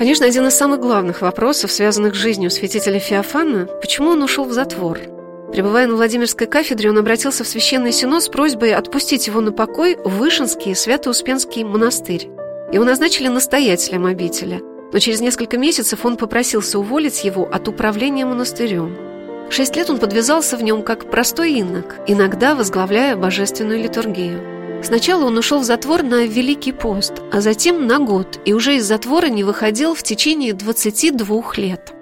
Конечно, 0.00 0.24
один 0.24 0.46
из 0.46 0.56
самых 0.56 0.80
главных 0.80 1.20
вопросов, 1.20 1.70
связанных 1.70 2.14
с 2.14 2.18
жизнью 2.18 2.50
святителя 2.50 2.98
Феофана, 2.98 3.66
почему 3.82 4.12
он 4.12 4.22
ушел 4.22 4.46
в 4.46 4.52
затвор. 4.54 4.98
Пребывая 5.52 5.86
на 5.86 5.94
Владимирской 5.94 6.46
кафедре, 6.46 6.88
он 6.88 6.96
обратился 6.96 7.44
в 7.44 7.46
Священный 7.46 7.92
Синод 7.92 8.22
с 8.22 8.30
просьбой 8.30 8.72
отпустить 8.72 9.26
его 9.26 9.42
на 9.42 9.52
покой 9.52 9.98
в 10.02 10.16
Вышинский 10.16 10.74
Свято-Успенский 10.74 11.64
монастырь. 11.64 12.30
Его 12.72 12.82
назначили 12.82 13.28
настоятелем 13.28 14.06
обители, 14.06 14.62
но 14.90 14.98
через 15.00 15.20
несколько 15.20 15.58
месяцев 15.58 16.02
он 16.06 16.16
попросился 16.16 16.78
уволить 16.78 17.22
его 17.22 17.44
от 17.44 17.68
управления 17.68 18.24
монастырем. 18.24 18.96
Шесть 19.50 19.76
лет 19.76 19.90
он 19.90 19.98
подвязался 19.98 20.56
в 20.56 20.62
нем 20.62 20.82
как 20.82 21.10
простой 21.10 21.52
инок, 21.52 21.96
иногда 22.06 22.54
возглавляя 22.54 23.16
божественную 23.16 23.82
литургию. 23.82 24.59
Сначала 24.82 25.24
он 25.24 25.38
ушел 25.38 25.60
в 25.60 25.64
затвор 25.64 26.02
на 26.02 26.26
Великий 26.26 26.72
пост, 26.72 27.14
а 27.32 27.40
затем 27.40 27.86
на 27.86 27.98
год, 27.98 28.40
и 28.44 28.52
уже 28.52 28.76
из 28.76 28.86
затвора 28.86 29.26
не 29.26 29.44
выходил 29.44 29.94
в 29.94 30.02
течение 30.02 30.52
22 30.54 31.42
лет. 31.56 31.94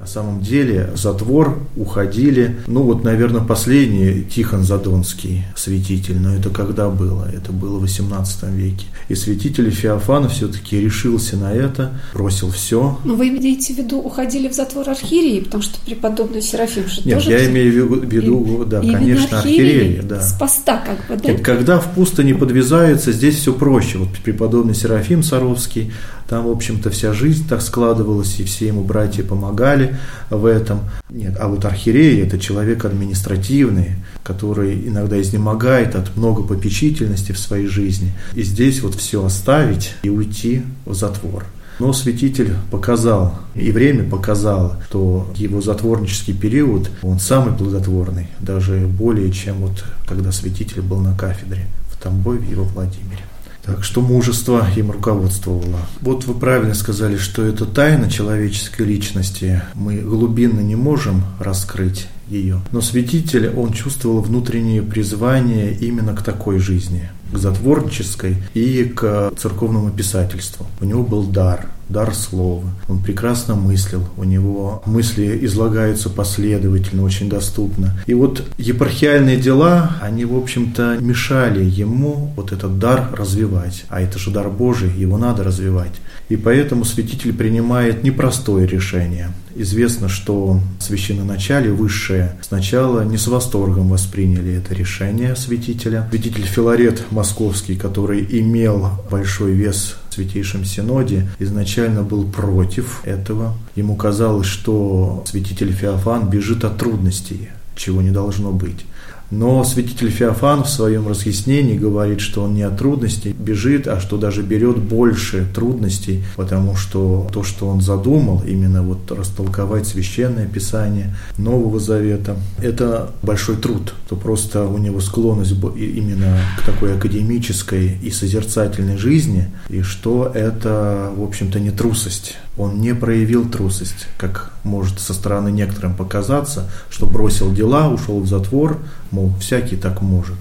На 0.00 0.06
самом 0.06 0.40
деле 0.40 0.88
затвор 0.94 1.58
уходили, 1.76 2.56
ну 2.66 2.84
вот, 2.84 3.04
наверное, 3.04 3.42
последний 3.42 4.22
Тихон 4.22 4.64
Задонский 4.64 5.44
святитель, 5.54 6.18
но 6.18 6.34
это 6.34 6.48
когда 6.48 6.88
было? 6.88 7.30
Это 7.30 7.52
было 7.52 7.76
в 7.76 7.82
18 7.82 8.44
веке. 8.44 8.86
И 9.10 9.14
святитель 9.14 9.70
Феофана 9.70 10.30
все-таки 10.30 10.80
решился 10.80 11.36
на 11.36 11.52
это, 11.52 12.00
бросил 12.14 12.50
все. 12.50 12.98
Но 13.04 13.14
вы 13.14 13.28
имеете 13.28 13.74
в 13.74 13.76
виду, 13.76 13.98
уходили 13.98 14.48
в 14.48 14.54
затвор 14.54 14.88
архиереи, 14.88 15.40
потому 15.40 15.62
что 15.62 15.78
преподобный 15.84 16.40
Серафим 16.40 16.88
же 16.88 17.02
Нет, 17.04 17.18
тоже... 17.18 17.32
я 17.32 17.46
имею 17.50 17.86
в 17.86 18.02
виду, 18.02 18.62
и, 18.62 18.66
да, 18.66 18.80
и 18.80 18.90
конечно, 18.90 19.38
архиереи. 19.38 20.00
Да. 20.00 20.22
С 20.22 20.32
поста 20.32 20.78
как 20.78 21.06
бы, 21.08 21.22
да? 21.22 21.32
Нет, 21.32 21.42
когда 21.42 21.78
в 21.78 21.92
пустыне 21.94 22.34
подвязаются, 22.34 23.12
здесь 23.12 23.36
все 23.36 23.52
проще. 23.52 23.98
Вот 23.98 24.08
преподобный 24.24 24.74
Серафим 24.74 25.22
Саровский, 25.22 25.92
там, 26.30 26.46
в 26.46 26.50
общем-то, 26.50 26.90
вся 26.90 27.12
жизнь 27.12 27.46
так 27.48 27.60
складывалась, 27.60 28.38
и 28.38 28.44
все 28.44 28.68
ему 28.68 28.82
братья 28.82 29.24
помогали 29.24 29.89
в 30.30 30.44
этом. 30.44 30.80
Нет, 31.08 31.36
а 31.40 31.48
вот 31.48 31.64
архиерей– 31.64 32.22
это 32.22 32.38
человек 32.38 32.84
административный, 32.84 33.96
который 34.22 34.88
иногда 34.88 35.20
изнемогает 35.20 35.94
от 35.94 36.16
много 36.16 36.42
попечительности 36.42 37.32
в 37.32 37.38
своей 37.38 37.66
жизни. 37.66 38.12
И 38.34 38.42
здесь 38.42 38.82
вот 38.82 38.94
все 38.94 39.24
оставить 39.24 39.94
и 40.02 40.10
уйти 40.10 40.62
в 40.86 40.94
затвор. 40.94 41.44
Но 41.80 41.94
святитель 41.94 42.52
показал, 42.70 43.38
и 43.54 43.72
время 43.72 44.08
показало, 44.08 44.78
что 44.88 45.32
его 45.34 45.62
затворнический 45.62 46.34
период, 46.34 46.90
он 47.02 47.18
самый 47.18 47.56
плодотворный, 47.56 48.28
даже 48.38 48.80
более, 48.86 49.32
чем 49.32 49.56
вот 49.56 49.84
когда 50.06 50.30
святитель 50.30 50.82
был 50.82 50.98
на 50.98 51.16
кафедре 51.16 51.64
в 51.90 52.02
Тамбове 52.02 52.46
и 52.50 52.54
во 52.54 52.64
Владимире. 52.64 53.22
Так 53.64 53.84
что 53.84 54.00
мужество 54.00 54.66
им 54.76 54.90
руководствовало. 54.90 55.80
Вот 56.00 56.24
вы 56.24 56.34
правильно 56.34 56.74
сказали, 56.74 57.16
что 57.16 57.44
это 57.44 57.66
тайна 57.66 58.10
человеческой 58.10 58.82
личности. 58.86 59.62
Мы 59.74 59.98
глубинно 59.98 60.60
не 60.60 60.76
можем 60.76 61.22
раскрыть 61.38 62.08
ее. 62.28 62.60
Но 62.72 62.80
святитель, 62.80 63.48
он 63.48 63.72
чувствовал 63.72 64.20
внутреннее 64.20 64.82
призвание 64.82 65.74
именно 65.74 66.14
к 66.14 66.22
такой 66.22 66.58
жизни, 66.58 67.10
к 67.32 67.36
затворнической 67.36 68.36
и 68.54 68.84
к 68.84 69.32
церковному 69.36 69.90
писательству. 69.90 70.66
У 70.80 70.84
него 70.84 71.02
был 71.02 71.24
дар– 71.24 71.68
дар 71.90 72.14
слова. 72.14 72.68
Он 72.88 73.00
прекрасно 73.00 73.54
мыслил, 73.54 74.04
у 74.16 74.24
него 74.24 74.82
мысли 74.86 75.38
излагаются 75.42 76.08
последовательно, 76.08 77.02
очень 77.02 77.28
доступно. 77.28 77.98
И 78.06 78.14
вот 78.14 78.44
епархиальные 78.58 79.36
дела, 79.36 79.96
они, 80.00 80.24
в 80.24 80.36
общем-то, 80.36 80.98
мешали 81.00 81.64
ему 81.64 82.32
вот 82.36 82.52
этот 82.52 82.78
дар 82.78 83.10
развивать. 83.12 83.84
А 83.88 84.00
это 84.00 84.18
же 84.18 84.30
дар 84.30 84.48
Божий, 84.48 84.90
его 84.90 85.18
надо 85.18 85.44
развивать. 85.44 85.92
И 86.28 86.36
поэтому 86.36 86.84
святитель 86.84 87.32
принимает 87.32 88.04
непростое 88.04 88.66
решение. 88.66 89.30
Известно, 89.54 90.08
что 90.08 90.60
священноначале 90.78 91.70
высшее 91.70 92.36
сначала 92.42 93.04
не 93.04 93.16
с 93.16 93.26
восторгом 93.26 93.88
восприняли 93.88 94.54
это 94.54 94.74
решение 94.74 95.36
святителя. 95.36 96.08
Святитель 96.10 96.44
Филарет 96.44 97.04
Московский, 97.10 97.76
который 97.76 98.26
имел 98.40 98.90
большой 99.10 99.52
вес 99.52 99.96
в 100.08 100.14
Святейшем 100.14 100.64
Синоде, 100.64 101.28
изначально 101.38 102.02
был 102.02 102.24
против 102.24 103.02
этого. 103.04 103.54
Ему 103.76 103.96
казалось, 103.96 104.46
что 104.46 105.24
святитель 105.26 105.72
Феофан 105.72 106.28
бежит 106.28 106.64
от 106.64 106.78
трудностей, 106.78 107.50
чего 107.76 108.02
не 108.02 108.10
должно 108.10 108.52
быть. 108.52 108.84
Но 109.30 109.62
святитель 109.64 110.10
Феофан 110.10 110.64
в 110.64 110.68
своем 110.68 111.06
разъяснении 111.06 111.78
говорит, 111.78 112.20
что 112.20 112.42
он 112.42 112.54
не 112.54 112.62
от 112.62 112.78
трудностей 112.78 113.32
бежит, 113.32 113.86
а 113.86 114.00
что 114.00 114.16
даже 114.16 114.42
берет 114.42 114.78
больше 114.78 115.46
трудностей, 115.54 116.24
потому 116.36 116.76
что 116.76 117.28
то, 117.32 117.42
что 117.42 117.68
он 117.68 117.80
задумал, 117.80 118.42
именно 118.46 118.82
вот 118.82 119.10
растолковать 119.12 119.86
священное 119.86 120.46
писание 120.46 121.14
Нового 121.38 121.78
Завета, 121.78 122.36
это 122.60 123.10
большой 123.22 123.56
труд, 123.56 123.94
то 124.08 124.16
просто 124.16 124.64
у 124.66 124.78
него 124.78 125.00
склонность 125.00 125.52
именно 125.76 126.38
к 126.58 126.62
такой 126.64 126.96
академической 126.96 127.98
и 128.02 128.10
созерцательной 128.10 128.96
жизни, 128.96 129.48
и 129.68 129.82
что 129.82 130.30
это, 130.34 131.12
в 131.16 131.22
общем-то, 131.22 131.60
не 131.60 131.70
трусость. 131.70 132.36
Он 132.60 132.78
не 132.78 132.94
проявил 132.94 133.48
трусость, 133.48 134.06
как 134.18 134.52
может 134.64 135.00
со 135.00 135.14
стороны 135.14 135.50
некоторым 135.50 135.94
показаться, 135.94 136.70
что 136.90 137.06
бросил 137.06 137.50
дела, 137.50 137.88
ушел 137.88 138.20
в 138.20 138.26
затвор, 138.26 138.76
мол, 139.10 139.32
всякий 139.40 139.76
так 139.76 140.02
может. 140.02 140.36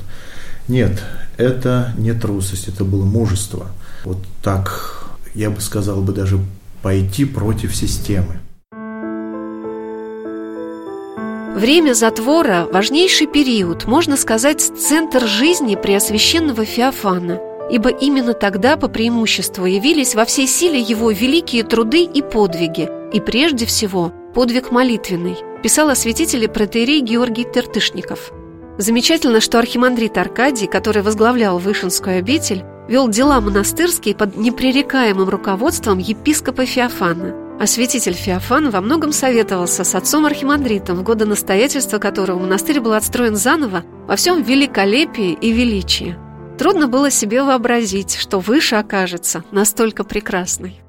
Нет, 0.67 1.01
это 1.38 1.93
не 1.97 2.11
трусость, 2.11 2.67
это 2.67 2.83
было 2.83 3.05
мужество. 3.05 3.67
Вот 4.03 4.17
так, 4.43 5.05
я 5.33 5.49
бы 5.49 5.61
сказал 5.61 6.01
бы 6.01 6.11
даже 6.11 6.39
пойти 6.81 7.23
против 7.23 7.73
системы. 7.73 8.41
Время 11.55 11.93
затвора– 11.93 12.67
важнейший 12.73 13.27
период, 13.27 13.85
можно 13.85 14.17
сказать, 14.17 14.59
центр 14.61 15.25
жизни 15.25 15.75
Преосвященного 15.75 16.65
Феофана, 16.65 17.39
ибо 17.69 17.89
именно 17.89 18.33
тогда 18.33 18.77
по 18.77 18.88
преимуществу 18.88 19.65
явились 19.65 20.15
во 20.15 20.25
всей 20.25 20.47
силе 20.47 20.79
его 20.79 21.11
великие 21.11 21.63
труды 21.63 22.03
и 22.03 22.21
подвиги, 22.21 22.89
и 23.13 23.19
прежде 23.19 23.65
всего 23.65 24.11
подвиг 24.33 24.71
молитвенный, 24.71 25.38
писал 25.63 25.89
о 25.89 25.95
святителе 25.95 26.47
протеерей 26.47 27.01
Георгий 27.01 27.45
Тертышников. 27.45 28.31
Замечательно, 28.77 29.41
что 29.41 29.59
архимандрит 29.59 30.17
Аркадий, 30.17 30.67
который 30.67 31.01
возглавлял 31.03 31.59
Вышинскую 31.59 32.19
обитель, 32.19 32.63
вел 32.88 33.09
дела 33.09 33.41
монастырские 33.41 34.15
под 34.15 34.38
непререкаемым 34.38 35.27
руководством 35.29 35.97
епископа 35.97 36.65
Феофана– 36.65 37.35
а 37.59 37.67
святитель 37.67 38.13
Феофан 38.13 38.69
во 38.69 38.79
многом 38.79 39.11
советовался 39.11 39.83
с 39.83 39.93
отцом 39.93 40.25
архимандритом, 40.25 40.95
в 40.95 41.03
годы 41.03 41.25
настоятельства 41.25 41.97
которого 41.97 42.39
монастырь 42.39 42.79
был 42.79 42.93
отстроен 42.93 43.35
заново 43.35 43.83
во 44.07 44.15
всем 44.15 44.41
великолепии 44.41 45.33
и 45.33 45.51
величии. 45.51 46.15
Трудно 46.59 46.89
было 46.89 47.09
себе 47.09 47.41
вообразить, 47.41 48.15
что 48.15 48.41
выше 48.41 48.75
окажется 48.75 49.45
настолько 49.53 50.03
прекрасной. 50.03 50.81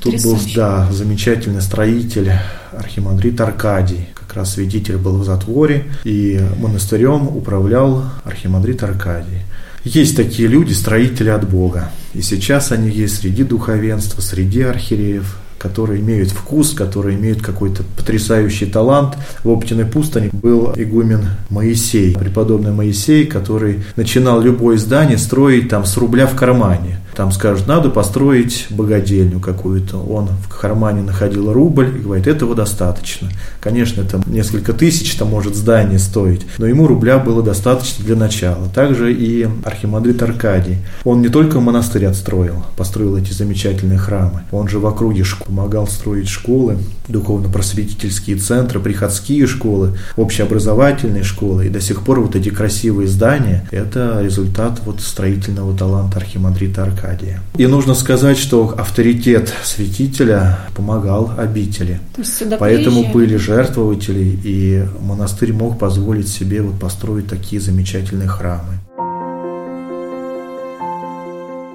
Тут 0.00 0.22
был, 0.24 0.38
да, 0.54 0.90
замечательный 0.90 1.60
строитель, 1.60 2.32
архимандрит 2.72 3.38
Аркадий. 3.38 4.08
Как 4.14 4.34
раз 4.34 4.54
святитель 4.54 4.96
был 4.96 5.18
в 5.18 5.24
затворе, 5.24 5.84
и 6.04 6.40
монастырем 6.58 7.28
управлял 7.28 8.04
архимандрит 8.24 8.82
Аркадий. 8.82 9.42
Есть 9.84 10.16
такие 10.16 10.48
люди, 10.48 10.72
строители 10.72 11.28
от 11.28 11.46
Бога. 11.48 11.92
И 12.14 12.22
сейчас 12.22 12.72
они 12.72 12.88
есть 12.88 13.20
среди 13.20 13.44
духовенства, 13.44 14.22
среди 14.22 14.62
архиереев, 14.62 15.36
которые 15.58 16.00
имеют 16.00 16.30
вкус, 16.30 16.72
которые 16.72 17.16
имеют 17.18 17.42
какой-то 17.42 17.82
потрясающий 17.96 18.66
талант. 18.66 19.16
В 19.42 19.50
Оптиной 19.50 19.86
пустыне 19.86 20.30
был 20.32 20.72
игумен 20.76 21.28
Моисей, 21.50 22.14
преподобный 22.14 22.72
Моисей, 22.72 23.26
который 23.26 23.84
начинал 23.96 24.40
любое 24.40 24.76
здание 24.76 25.18
строить 25.18 25.68
там 25.68 25.84
с 25.84 25.96
рубля 25.96 26.26
в 26.26 26.36
кармане. 26.36 26.98
Там 27.16 27.32
скажут, 27.32 27.66
надо 27.66 27.88
построить 27.88 28.66
богадельню 28.68 29.40
какую-то. 29.40 29.96
Он 29.96 30.28
в 30.28 30.48
кармане 30.48 31.00
находил 31.00 31.50
рубль 31.50 31.96
и 31.96 32.02
говорит, 32.02 32.26
этого 32.26 32.54
достаточно. 32.54 33.30
Конечно, 33.58 34.02
это 34.02 34.20
несколько 34.26 34.74
тысяч 34.74 35.14
там 35.14 35.28
может 35.28 35.56
здание 35.56 35.98
стоить, 35.98 36.46
но 36.58 36.66
ему 36.66 36.86
рубля 36.86 37.18
было 37.18 37.42
достаточно 37.42 38.04
для 38.04 38.16
начала. 38.16 38.68
Также 38.68 39.14
и 39.14 39.48
архимандрит 39.64 40.22
Аркадий. 40.22 40.76
Он 41.04 41.22
не 41.22 41.28
только 41.28 41.58
монастырь 41.58 42.04
отстроил, 42.04 42.66
построил 42.76 43.16
эти 43.16 43.32
замечательные 43.32 43.98
храмы, 43.98 44.42
он 44.52 44.68
же 44.68 44.78
в 44.78 44.86
округе 44.86 45.24
помогал 45.46 45.86
строить 45.86 46.28
школы, 46.28 46.76
духовно-просветительские 47.08 48.36
центры, 48.36 48.78
приходские 48.78 49.46
школы, 49.46 49.96
общеобразовательные 50.16 51.22
школы. 51.22 51.66
И 51.66 51.70
до 51.70 51.80
сих 51.80 52.02
пор 52.02 52.20
вот 52.20 52.36
эти 52.36 52.50
красивые 52.50 53.08
здания– 53.08 53.66
это 53.70 54.20
результат 54.22 54.82
вот 54.84 55.00
строительного 55.00 55.76
таланта 55.76 56.18
архимандрита 56.18 56.82
Аркадия. 56.82 57.05
Аркадия. 57.06 57.40
И 57.56 57.66
нужно 57.66 57.94
сказать, 57.94 58.38
что 58.38 58.74
авторитет 58.76 59.52
святителя 59.62 60.58
помогал 60.74 61.32
обители. 61.36 62.00
Поэтому 62.58 63.02
приезжали. 63.02 63.12
были 63.12 63.36
жертвователи, 63.36 64.38
и 64.44 64.84
монастырь 65.00 65.52
мог 65.52 65.78
позволить 65.78 66.28
себе 66.28 66.62
вот 66.62 66.80
построить 66.80 67.28
такие 67.28 67.60
замечательные 67.60 68.28
храмы. 68.28 68.74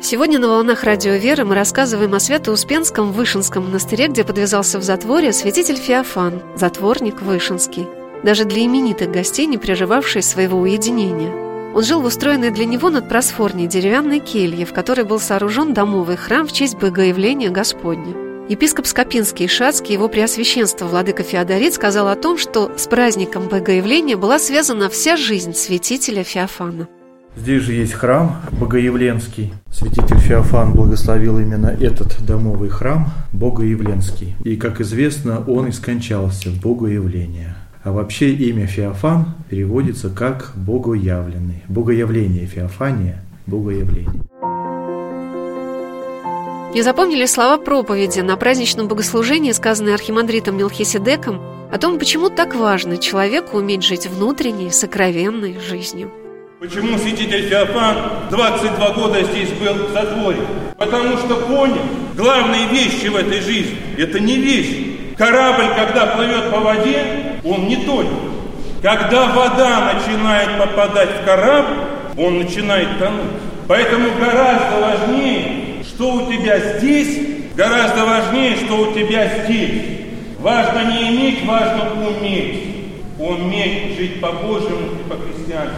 Сегодня 0.04 0.39
на 0.39 0.48
«Волнах 0.48 0.84
Радио 0.84 1.13
Веры» 1.13 1.46
мы 1.46 1.54
рассказываем 1.54 2.13
о 2.15 2.20
Свято-Успенском 2.20 3.12
Вышинском 3.12 3.65
монастыре, 3.65 4.08
где 4.08 4.24
подвязался 4.24 4.80
в 4.80 4.84
затворе 4.84 5.32
святитель 5.32 5.78
Феофан, 5.78 6.41
затворник 6.58 7.22
Вышинский, 7.22 7.86
даже 8.24 8.46
для 8.46 8.65
именитых 8.65 9.12
гостей, 9.12 9.46
не 9.46 9.60
прерывавший 9.60 10.24
своего 10.24 10.60
уединения– 10.60 11.32
он 11.74 11.84
жил 11.84 12.02
в 12.02 12.06
устроенной 12.06 12.52
для 12.52 12.66
него 12.66 12.90
над 12.90 13.08
просфорней 13.08 13.68
деревянной 13.68 14.20
келье, 14.20 14.66
в 14.66 14.74
которой 14.74 15.06
был 15.06 15.20
сооружен 15.20 15.74
домовый 15.74 16.18
храм 16.18 16.48
в 16.48 16.52
честь 16.52 16.78
Богоявления 16.78 17.50
Господня. 17.50 18.14
Епископ 18.50 18.86
Скопинский 18.86 19.46
и 19.46 19.48
Шацкий, 19.48 19.94
его 19.94 20.10
преосвященство 20.10 20.86
Владыка 20.86 21.24
Феодорит, 21.24 21.74
сказал 21.74 22.10
о 22.10 22.16
том, 22.16 22.38
что 22.38 22.72
с 22.78 22.88
праздником 22.88 23.48
Богоявления 23.48 24.18
была 24.18 24.40
связана 24.40 24.90
вся 24.90 25.16
жизнь 25.16 25.54
святителя 25.54 26.24
Феофана. 26.24 26.88
Здесь 27.38 27.62
же 27.62 27.72
есть 27.72 27.94
храм 27.94 28.42
Богоявленский. 28.52 29.54
Святитель 29.72 30.18
Феофан 30.18 30.74
благословил 30.74 31.40
именно 31.40 31.68
этот 31.68 32.26
домовый 32.26 32.68
храм 32.68 33.14
Богоявленский. 33.32 34.36
И, 34.44 34.58
как 34.58 34.82
известно, 34.82 35.42
он 35.48 35.68
и 35.68 35.72
скончался 35.72 36.50
в 36.50 36.60
Богоявления. 36.60 37.56
А 37.84 37.91
вообще 37.91 38.30
имя 38.30 38.67
Феофан 38.67 39.34
переводится 39.50 40.10
как 40.10 40.52
«богоявленный». 40.56 41.63
Богоявление 41.67 42.46
Феофания– 42.46 43.24
богоявление. 43.48 44.22
Не 46.76 46.84
запомнили 46.84 47.26
слова 47.26 47.58
проповеди 47.58 48.20
на 48.20 48.38
праздничном 48.38 48.88
богослужении, 48.88 49.52
сказанные 49.52 49.96
архимандритом 49.96 50.58
Мелхиседеком, 50.58 51.41
о 51.72 51.80
том, 51.80 51.98
почему 51.98 52.30
так 52.30 52.54
важно 52.54 52.98
человеку 52.98 53.58
уметь 53.58 53.84
жить 53.84 54.06
внутренней, 54.06 54.70
сокровенной 54.70 55.58
жизнью. 55.60 56.12
Почему 56.60 57.00
святитель 57.00 57.50
Феофан 57.50 58.30
22 58.30 58.89
года 58.91 59.24
здесь 59.24 59.50
был 59.54 59.88
в 59.88 59.91
затворе? 59.91 60.41
Потому 60.78 61.17
что 61.17 61.36
понял, 61.48 61.82
главные 62.15 62.67
вещи 62.67 63.08
в 63.08 63.15
этой 63.15 63.41
жизни– 63.41 63.76
это 63.98 64.20
не 64.20 64.38
вещи, 64.38 64.91
Корабль, 65.22 65.76
когда 65.76 66.08
плывет 66.08 66.50
по 66.50 66.62
воде, 66.62 67.31
он 67.44 67.68
не 67.68 67.78
тонет. 67.78 68.12
Когда 68.82 69.28
вода 69.28 69.94
начинает 69.94 70.58
попадать 70.58 71.10
в 71.22 71.26
корабль, 71.26 71.78
он 72.18 72.40
начинает 72.40 72.98
тонуть. 73.00 73.32
Поэтому 73.68 74.10
гораздо 74.20 74.82
важнее, 74.82 75.84
что 75.84 76.14
у 76.14 76.32
тебя 76.32 76.60
здесь, 76.60 77.20
гораздо 77.56 78.06
важнее, 78.06 78.56
что 78.56 78.78
у 78.78 78.94
тебя 78.94 79.44
здесь. 79.44 80.00
Важно 80.40 80.92
не 80.92 81.10
иметь, 81.10 81.46
важно 81.46 81.92
уметь. 82.08 82.68
Уметь 83.20 83.98
жить 83.98 84.20
по-божьему 84.20 84.90
и 85.00 85.10
по-христиански. 85.10 85.76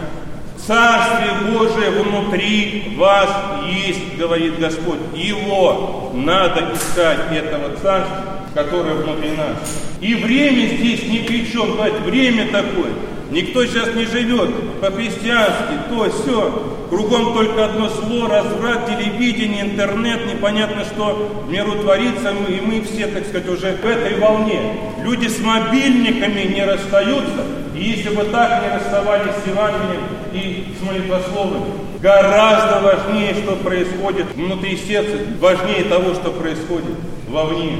Царствие 0.66 1.52
Божие 1.52 1.90
внутри 1.90 2.94
вас 2.96 3.28
есть, 3.66 4.16
говорит 4.16 4.58
Господь. 4.58 5.00
Его 5.14 6.10
надо 6.14 6.72
искать, 6.72 7.18
этого 7.30 7.76
царства 7.76 8.33
которое 8.54 8.94
внутри 8.94 9.32
нас. 9.32 9.56
И 10.00 10.14
время 10.14 10.76
здесь 10.76 11.06
ни 11.08 11.18
при 11.18 11.50
чем, 11.50 11.72
говорит, 11.72 12.00
время 12.04 12.46
такое. 12.46 12.92
Никто 13.30 13.64
сейчас 13.66 13.94
не 13.94 14.04
живет 14.04 14.50
по-христиански, 14.80 15.74
то, 15.88 16.08
все. 16.10 16.74
Кругом 16.90 17.32
только 17.34 17.64
одно 17.64 17.88
слово, 17.88 18.28
разврат, 18.28 18.86
телевидение, 18.86 19.62
интернет, 19.62 20.32
непонятно 20.32 20.84
что 20.84 21.42
в 21.44 21.50
миру 21.50 21.72
творится, 21.80 22.32
и 22.48 22.60
мы 22.60 22.82
все, 22.82 23.08
так 23.08 23.26
сказать, 23.26 23.48
уже 23.48 23.72
в 23.72 23.86
этой 23.86 24.18
волне. 24.18 24.60
Люди 25.02 25.26
с 25.26 25.40
мобильниками 25.40 26.54
не 26.54 26.64
расстаются, 26.64 27.44
и 27.74 27.82
если 27.82 28.10
бы 28.10 28.24
так 28.24 28.62
не 28.62 28.76
расставались 28.76 29.32
с 29.42 29.48
Евангелием 29.48 30.02
и 30.32 30.66
с 30.78 30.86
молитвословами, 30.86 31.72
гораздо 32.00 32.80
важнее, 32.82 33.34
что 33.34 33.56
происходит 33.56 34.26
внутри 34.34 34.76
сердца, 34.76 35.18
важнее 35.40 35.84
того, 35.84 36.14
что 36.14 36.30
происходит 36.30 36.94
вовне. 37.26 37.78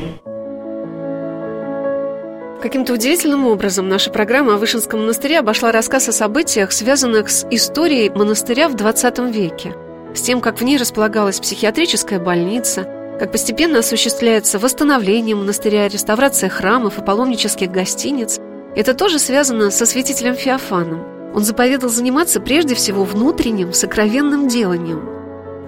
Каким-то 2.65 2.95
удивительным 2.95 3.47
образом 3.47 3.91
наша 3.91 4.11
программа 4.11 4.55
о 4.55 4.57
Вышинском 4.57 5.01
монастыре 5.01 5.41
обошла 5.41 5.71
рассказ 5.71 6.09
о 6.09 6.13
событиях, 6.13 6.73
связанных 6.73 7.29
с 7.29 7.47
историей 7.51 8.09
монастыря 8.09 8.71
в 8.71 8.75
20 8.75 9.19
веке, 9.35 9.75
с 10.15 10.23
тем, 10.23 10.41
как 10.41 10.59
в 10.59 10.65
ней 10.65 10.79
располагалась 10.79 11.41
психиатрическая 11.41 12.19
больница, 12.19 12.85
как 13.21 13.33
постепенно 13.33 13.81
осуществляется 13.81 14.59
восстановление 14.59 15.37
монастыря, 15.37 15.89
реставрация 15.89 16.49
храмов 16.49 16.99
и 16.99 17.05
паломнических 17.05 17.71
гостиниц. 17.71 18.41
Это 18.75 18.95
тоже 18.95 19.19
связано 19.19 19.71
со 19.71 19.85
святителем 19.85 20.35
Феофаном. 20.35 21.35
Он 21.35 21.45
заповедал 21.45 21.91
заниматься 21.91 22.41
прежде 22.41 22.75
всего 22.75 23.05
внутренним, 23.05 23.75
сокровенным 23.75 24.49
деланием. 24.49 25.07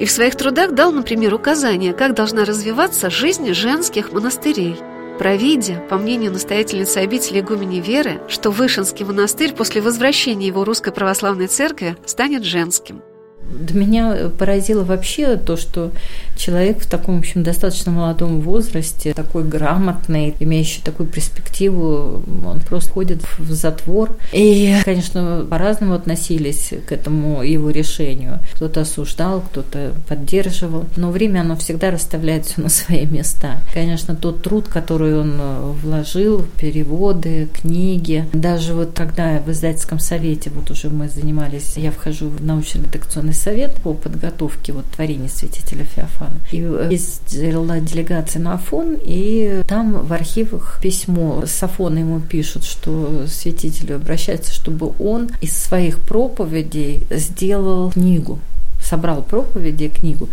И 0.01 0.07
в 0.07 0.11
своих 0.11 0.35
трудах 0.35 0.73
дал, 0.73 0.93
например, 0.93 1.35
указания, 1.35 1.93
как 1.93 2.15
должна 2.15 2.47
развиваться 2.47 3.11
жизнь 3.11 3.53
женских 3.53 4.13
монастырей. 4.13 4.81
Провидя, 5.19 5.83
по 5.89 5.97
мнению 5.97 6.33
настоятельницы 6.33 6.99
обители 6.99 7.41
игумени 7.41 7.81
Веры, 7.81 8.21
что 8.29 8.51
Вышинский 8.51 9.05
монастырь 9.05 9.55
после 9.55 9.81
возвращения 9.81 10.47
его 10.47 10.65
Русской 10.65 10.93
Православной 10.93 11.47
Церкви 11.47 11.97
станет 12.05 12.45
женским– 12.45 13.03
до 13.51 13.75
меня 13.75 14.31
поразило 14.39 14.85
вообще 14.85 15.37
то, 15.37 15.57
что 15.57 15.93
человек 16.37 16.81
в 16.81 16.89
таком, 16.89 17.17
в 17.17 17.19
общем, 17.21 17.43
достаточно 17.43 17.93
молодом 17.93 18.41
возрасте, 18.41 19.15
такой 19.15 19.45
грамотный, 19.45 20.35
имеющий 20.41 20.83
такую 20.83 21.09
перспективу, 21.09 22.23
он 22.45 22.61
просто 22.61 22.91
ходит 22.91 23.23
в 23.39 23.53
затвор. 23.53 24.17
И, 24.33 24.77
конечно, 24.85 25.47
по-разному 25.49 25.95
относились 25.95 26.73
к 26.87 26.93
этому 26.93 27.43
его 27.43 27.71
решению. 27.71 28.41
Кто-то 28.55 28.83
осуждал, 28.83 29.41
кто-то 29.41 29.93
поддерживал. 30.09 30.85
Но 30.97 31.11
время, 31.11 31.41
оно 31.41 31.57
всегда 31.57 31.91
расставляет 31.91 32.47
все 32.47 32.61
на 32.61 32.69
свои 32.69 33.07
места. 33.07 33.61
Конечно, 33.73 34.15
тот 34.15 34.43
труд, 34.43 34.69
который 34.69 35.19
он 35.19 35.41
вложил, 35.83 36.45
переводы, 36.59 37.49
книги, 37.53 38.27
даже 38.33 38.75
вот 38.75 38.93
когда 38.95 39.41
в 39.41 39.51
издательском 39.51 39.99
совете, 39.99 40.51
вот 40.51 40.71
уже 40.71 40.91
мы 40.91 41.09
занимались, 41.09 41.77
я 41.77 41.91
вхожу 41.91 42.29
в 42.29 42.45
научно-редакционный 42.45 43.35
совет 43.37 43.75
по 43.77 43.95
подготовке 43.95 44.73
вот 44.73 44.85
творений 44.87 45.29
святителя 45.29 45.85
Феофана. 45.85 46.39
И 46.51 46.57
ездила 46.57 47.79
делегация 47.81 48.41
на 48.43 48.55
Афон, 48.55 48.97
и 49.03 49.63
там 49.69 50.07
в 50.07 50.13
архивах 50.13 50.81
письмо. 50.83 51.45
С 51.47 51.63
Афона 51.63 51.99
ему 51.99 52.21
пишут, 52.21 52.65
что 52.65 53.27
святителю 53.27 53.97
обращается, 53.97 54.53
чтобы 54.53 54.93
он 54.99 55.31
из 55.41 55.57
своих 55.57 56.01
проповедей 56.01 57.03
сделал 57.11 57.93
книгу 57.93 58.39
собрал 58.87 59.23
проповеди, 59.23 59.89
книгу, 59.89 60.29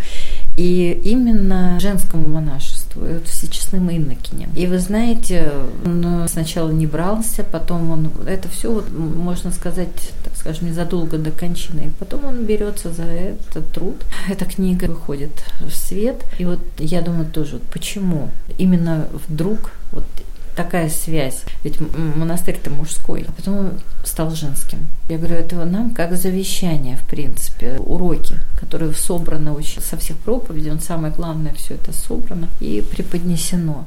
и 0.58 1.02
именно 1.04 1.80
женскому 1.80 2.28
монашеству, 2.28 2.73
вот 2.96 3.28
всечестным 3.28 3.90
инокиням. 3.90 4.52
И 4.56 4.68
вы 4.68 4.80
знаете, 4.80 5.52
он 5.86 6.28
сначала 6.28 6.70
не 6.70 6.88
брался, 6.88 7.44
потом 7.44 7.92
он, 7.92 8.12
это 8.26 8.48
все, 8.50 8.72
вот, 8.72 8.92
можно 8.92 9.52
сказать, 9.52 10.12
так 10.24 10.36
скажем, 10.36 10.68
незадолго 10.68 11.18
до 11.18 11.32
кончины. 11.32 11.88
И 11.88 11.92
потом 12.00 12.26
он 12.26 12.46
берется 12.46 12.92
за 12.92 13.04
этот 13.04 13.72
труд. 13.72 13.96
Эта 14.30 14.46
книга 14.46 14.86
выходит 14.86 15.44
в 15.62 15.72
свет. 15.72 16.24
И 16.38 16.46
вот 16.46 16.60
я 16.78 17.02
думаю 17.02 17.26
тоже, 17.26 17.60
почему 17.72 18.30
именно 18.58 19.08
вдруг 19.28 19.72
вот 19.92 20.06
такая 20.56 20.90
связь. 20.90 21.44
Ведь 21.64 21.80
монастырь-то 21.80 22.70
мужской, 22.70 23.26
а 23.28 23.32
потом 23.32 23.72
стал 24.04 24.32
женским. 24.32 24.88
Я 25.10 25.18
говорю, 25.18 25.36
это 25.36 25.64
нам 25.66 25.92
как 25.92 26.16
завещание, 26.16 26.98
в 26.98 27.08
принципе, 27.08 27.78
уроки, 27.80 28.36
которые 28.60 28.94
собраны 28.94 29.52
очень 29.52 29.82
со 29.82 29.98
всех 29.98 30.18
проповедей, 30.18 30.72
он 30.72 30.80
самое 30.80 31.14
главное, 31.14 31.54
все 31.54 31.76
это 31.76 31.94
собрано 31.94 32.48
и 32.60 32.82
преподнесено. 32.82 33.86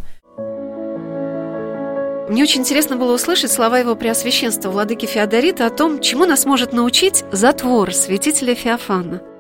Мне 2.29 2.43
очень 2.43 2.63
интересно 2.63 2.97
было 2.97 3.15
услышать 3.15 3.53
слова 3.53 3.79
его 3.79 3.95
преосвященства 3.95 4.71
владыки 4.71 5.07
Феодорита 5.07 5.67
о 5.67 5.71
том, 5.71 6.01
чему 6.01 6.27
нас 6.27 6.45
может 6.45 6.73
научить 6.73 7.25
затвор 7.31 7.95
святителя 7.95 8.57
Феофана– 8.57 9.23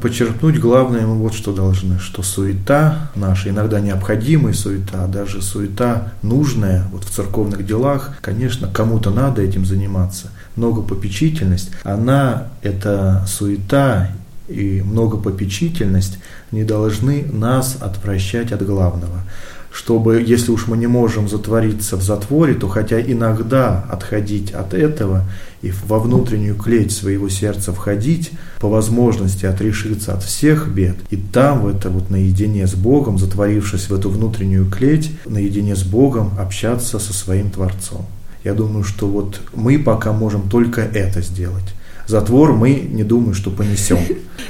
подчеркнуть 0.00 0.58
главное 0.58 1.06
мы 1.06 1.16
вот 1.16 1.34
что 1.34 1.52
должны, 1.52 1.98
что 1.98 2.22
суета 2.22 3.10
наша, 3.14 3.50
иногда 3.50 3.80
необходимая 3.80 4.54
суета, 4.54 5.04
а 5.04 5.08
даже 5.08 5.42
суета 5.42 6.12
нужная 6.22 6.86
вот 6.92 7.04
в 7.04 7.10
церковных 7.10 7.66
делах, 7.66 8.12
конечно, 8.20 8.68
кому-то 8.68 9.10
надо 9.10 9.42
этим 9.42 9.66
заниматься. 9.66 10.30
Многопопечительность, 10.56 11.70
она, 11.82 12.48
эта 12.62 13.24
суета 13.26 14.10
и 14.48 14.82
многопопечительность 14.82 16.18
не 16.50 16.64
должны 16.64 17.24
нас 17.24 17.76
отвращать 17.80 18.52
от 18.52 18.64
главного 18.64 19.22
чтобы, 19.72 20.22
если 20.24 20.50
уж 20.50 20.66
мы 20.66 20.76
не 20.76 20.86
можем 20.86 21.28
затвориться 21.28 21.96
в 21.96 22.02
затворе, 22.02 22.54
то 22.54 22.68
хотя 22.68 23.00
иногда 23.00 23.84
отходить 23.90 24.52
от 24.52 24.74
этого 24.74 25.24
и 25.62 25.72
во 25.86 25.98
внутреннюю 25.98 26.56
клеть 26.56 26.92
своего 26.92 27.28
сердца 27.28 27.72
входить, 27.72 28.32
по 28.60 28.68
возможности 28.68 29.46
отрешиться 29.46 30.12
от 30.12 30.22
всех 30.22 30.68
бед, 30.68 30.96
и 31.10 31.16
там, 31.16 31.62
в 31.62 31.68
это 31.68 31.88
вот 31.88 32.10
наедине 32.10 32.66
с 32.66 32.74
Богом, 32.74 33.18
затворившись 33.18 33.88
в 33.88 33.94
эту 33.94 34.10
внутреннюю 34.10 34.70
клеть, 34.70 35.10
наедине 35.24 35.74
с 35.74 35.82
Богом 35.82 36.32
общаться 36.38 36.98
со 36.98 37.12
своим 37.14 37.50
Творцом. 37.50 38.04
Я 38.44 38.54
думаю, 38.54 38.84
что 38.84 39.06
вот 39.06 39.40
мы 39.54 39.78
пока 39.78 40.12
можем 40.12 40.48
только 40.48 40.82
это 40.82 41.22
сделать 41.22 41.74
затвор 42.12 42.52
мы 42.52 42.74
не 42.74 43.02
думаю, 43.02 43.34
что 43.34 43.50
понесем. 43.50 43.98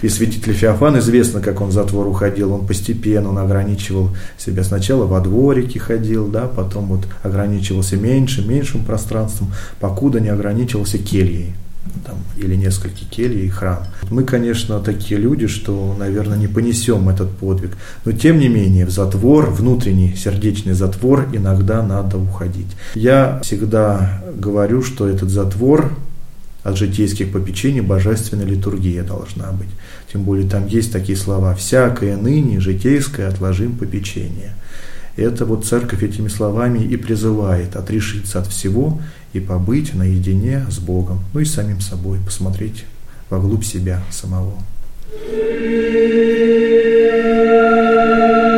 И 0.03 0.09
святитель 0.09 0.53
Феофан 0.53 0.99
известно, 0.99 1.41
как 1.41 1.61
он 1.61 1.69
в 1.69 1.73
затвор 1.73 2.07
уходил. 2.07 2.53
Он 2.53 2.67
постепенно 2.67 3.31
он 3.31 3.39
ограничивал 3.39 4.11
себя. 4.37 4.65
Сначала 4.65 5.07
во 5.07 5.21
дворике 5.21 5.79
ходил, 5.79 6.27
да, 6.29 6.47
потом 6.47 6.87
вот 6.87 7.07
ограничивался 7.23 7.97
меньшим, 7.97 8.51
меньшим 8.51 8.85
пространством, 8.85 9.53
покуда 9.81 10.21
не 10.21 10.29
ограничивался 10.29 10.99
кельей. 10.99 11.55
Там, 12.07 12.17
или 12.37 12.55
несколько 12.55 13.05
кельей 13.11 13.47
и 13.47 13.49
храм. 13.49 13.81
Мы, 14.09 14.25
конечно, 14.25 14.79
такие 14.79 15.21
люди, 15.21 15.47
что, 15.47 15.95
наверное, 15.99 16.39
не 16.39 16.47
понесем 16.47 17.09
этот 17.09 17.31
подвиг. 17.31 17.77
Но, 18.05 18.13
тем 18.13 18.39
не 18.39 18.49
менее, 18.49 18.87
в 18.87 18.91
затвор, 18.91 19.51
внутренний 19.51 20.15
сердечный 20.17 20.75
затвор 20.75 21.29
иногда 21.33 21.83
надо 21.83 22.19
уходить. 22.19 22.69
Я 22.95 23.41
всегда 23.43 24.23
говорю, 24.37 24.83
что 24.83 25.09
этот 25.09 25.31
затвор 25.31 25.93
от 26.63 26.77
житейских 26.77 27.33
попечений 27.33 27.81
божественная 27.81 28.47
литургия 28.47 29.03
должна 29.03 29.53
быть. 29.53 29.69
Тем 30.13 30.23
более 30.23 30.49
там 30.49 30.67
есть 30.67 30.93
такие 30.93 31.19
слова 31.19 31.55
«всякое 31.55 32.17
ныне 32.17 32.61
житейское 32.61 33.29
отложим 33.29 33.77
попечение». 33.77 34.55
Это 35.17 35.45
вот 35.45 35.67
церковь 35.67 36.03
этими 36.03 36.29
словами 36.29 36.79
и 36.79 36.97
призывает 36.97 37.77
отрешиться 37.77 38.39
от 38.39 38.47
всего 38.47 38.99
и 39.35 39.41
побыть 39.41 39.93
наедине 39.95 40.65
с 40.71 40.79
Богом, 40.79 41.21
ну 41.35 41.41
и 41.41 41.45
самим 41.45 41.81
собой, 41.81 42.19
посмотреть 42.25 42.85
вглубь 43.29 43.65
себя 43.65 44.03
самого. 44.11 44.55
Несомненно, 47.53 48.52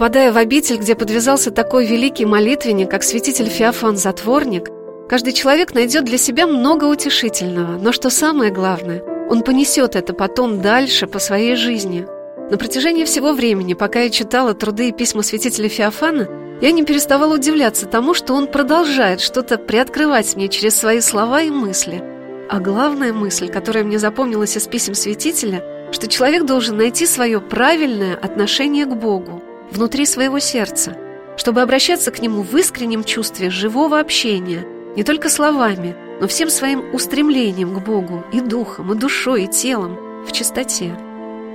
попадая 0.00 0.32
в 0.32 0.38
обитель, 0.38 0.78
где 0.78 0.94
подвязался 0.94 1.50
такой 1.50 1.84
великий 1.84 2.24
молитвенник, 2.24 2.90
как 2.90 3.02
святитель 3.02 3.50
Феофан 3.50 3.98
Затворник, 3.98 4.70
каждый 5.10 5.34
человек 5.34 5.74
найдет 5.74 6.06
для 6.06 6.16
себя 6.16 6.46
много 6.46 6.86
утешительного, 6.86 7.76
но 7.76 7.92
что 7.92 8.08
самое 8.08 8.50
главное, 8.50 9.02
он 9.28 9.42
понесет 9.42 9.96
это 9.96 10.14
потом 10.14 10.62
дальше 10.62 11.06
по 11.06 11.18
своей 11.18 11.54
жизни. 11.54 12.06
На 12.50 12.56
протяжении 12.56 13.04
всего 13.04 13.34
времени, 13.34 13.74
пока 13.74 14.00
я 14.00 14.08
читала 14.08 14.54
труды 14.54 14.88
и 14.88 14.92
письма 14.92 15.20
святителя 15.20 15.68
Феофана, 15.68 16.30
я 16.62 16.72
не 16.72 16.82
переставала 16.82 17.34
удивляться 17.34 17.84
тому, 17.84 18.14
что 18.14 18.32
он 18.32 18.46
продолжает 18.46 19.20
что-то 19.20 19.58
приоткрывать 19.58 20.34
мне 20.34 20.48
через 20.48 20.76
свои 20.76 21.00
слова 21.00 21.42
и 21.42 21.50
мысли. 21.50 22.02
А 22.48 22.58
главная 22.58 23.12
мысль, 23.12 23.48
которая 23.48 23.84
мне 23.84 23.98
запомнилась 23.98 24.56
из 24.56 24.66
писем 24.66 24.94
святителя– 24.94 25.62
что 25.92 26.06
человек 26.06 26.44
должен 26.44 26.76
найти 26.76 27.04
свое 27.04 27.40
правильное 27.40 28.14
отношение 28.14 28.86
к 28.86 28.94
Богу 28.94 29.42
внутри 29.70 30.06
своего 30.06 30.38
сердца, 30.38 30.96
чтобы 31.36 31.62
обращаться 31.62 32.10
к 32.10 32.20
Нему 32.20 32.42
в 32.42 32.56
искреннем 32.56 33.04
чувстве 33.04 33.50
живого 33.50 34.00
общения, 34.00 34.66
не 34.96 35.04
только 35.04 35.28
словами, 35.28 35.96
но 36.20 36.28
всем 36.28 36.50
своим 36.50 36.94
устремлением 36.94 37.74
к 37.74 37.84
Богу 37.84 38.24
и 38.32 38.40
духом, 38.40 38.92
и 38.92 38.96
душой, 38.96 39.44
и 39.44 39.48
телом, 39.48 39.96
в 40.26 40.32
чистоте. 40.32 40.96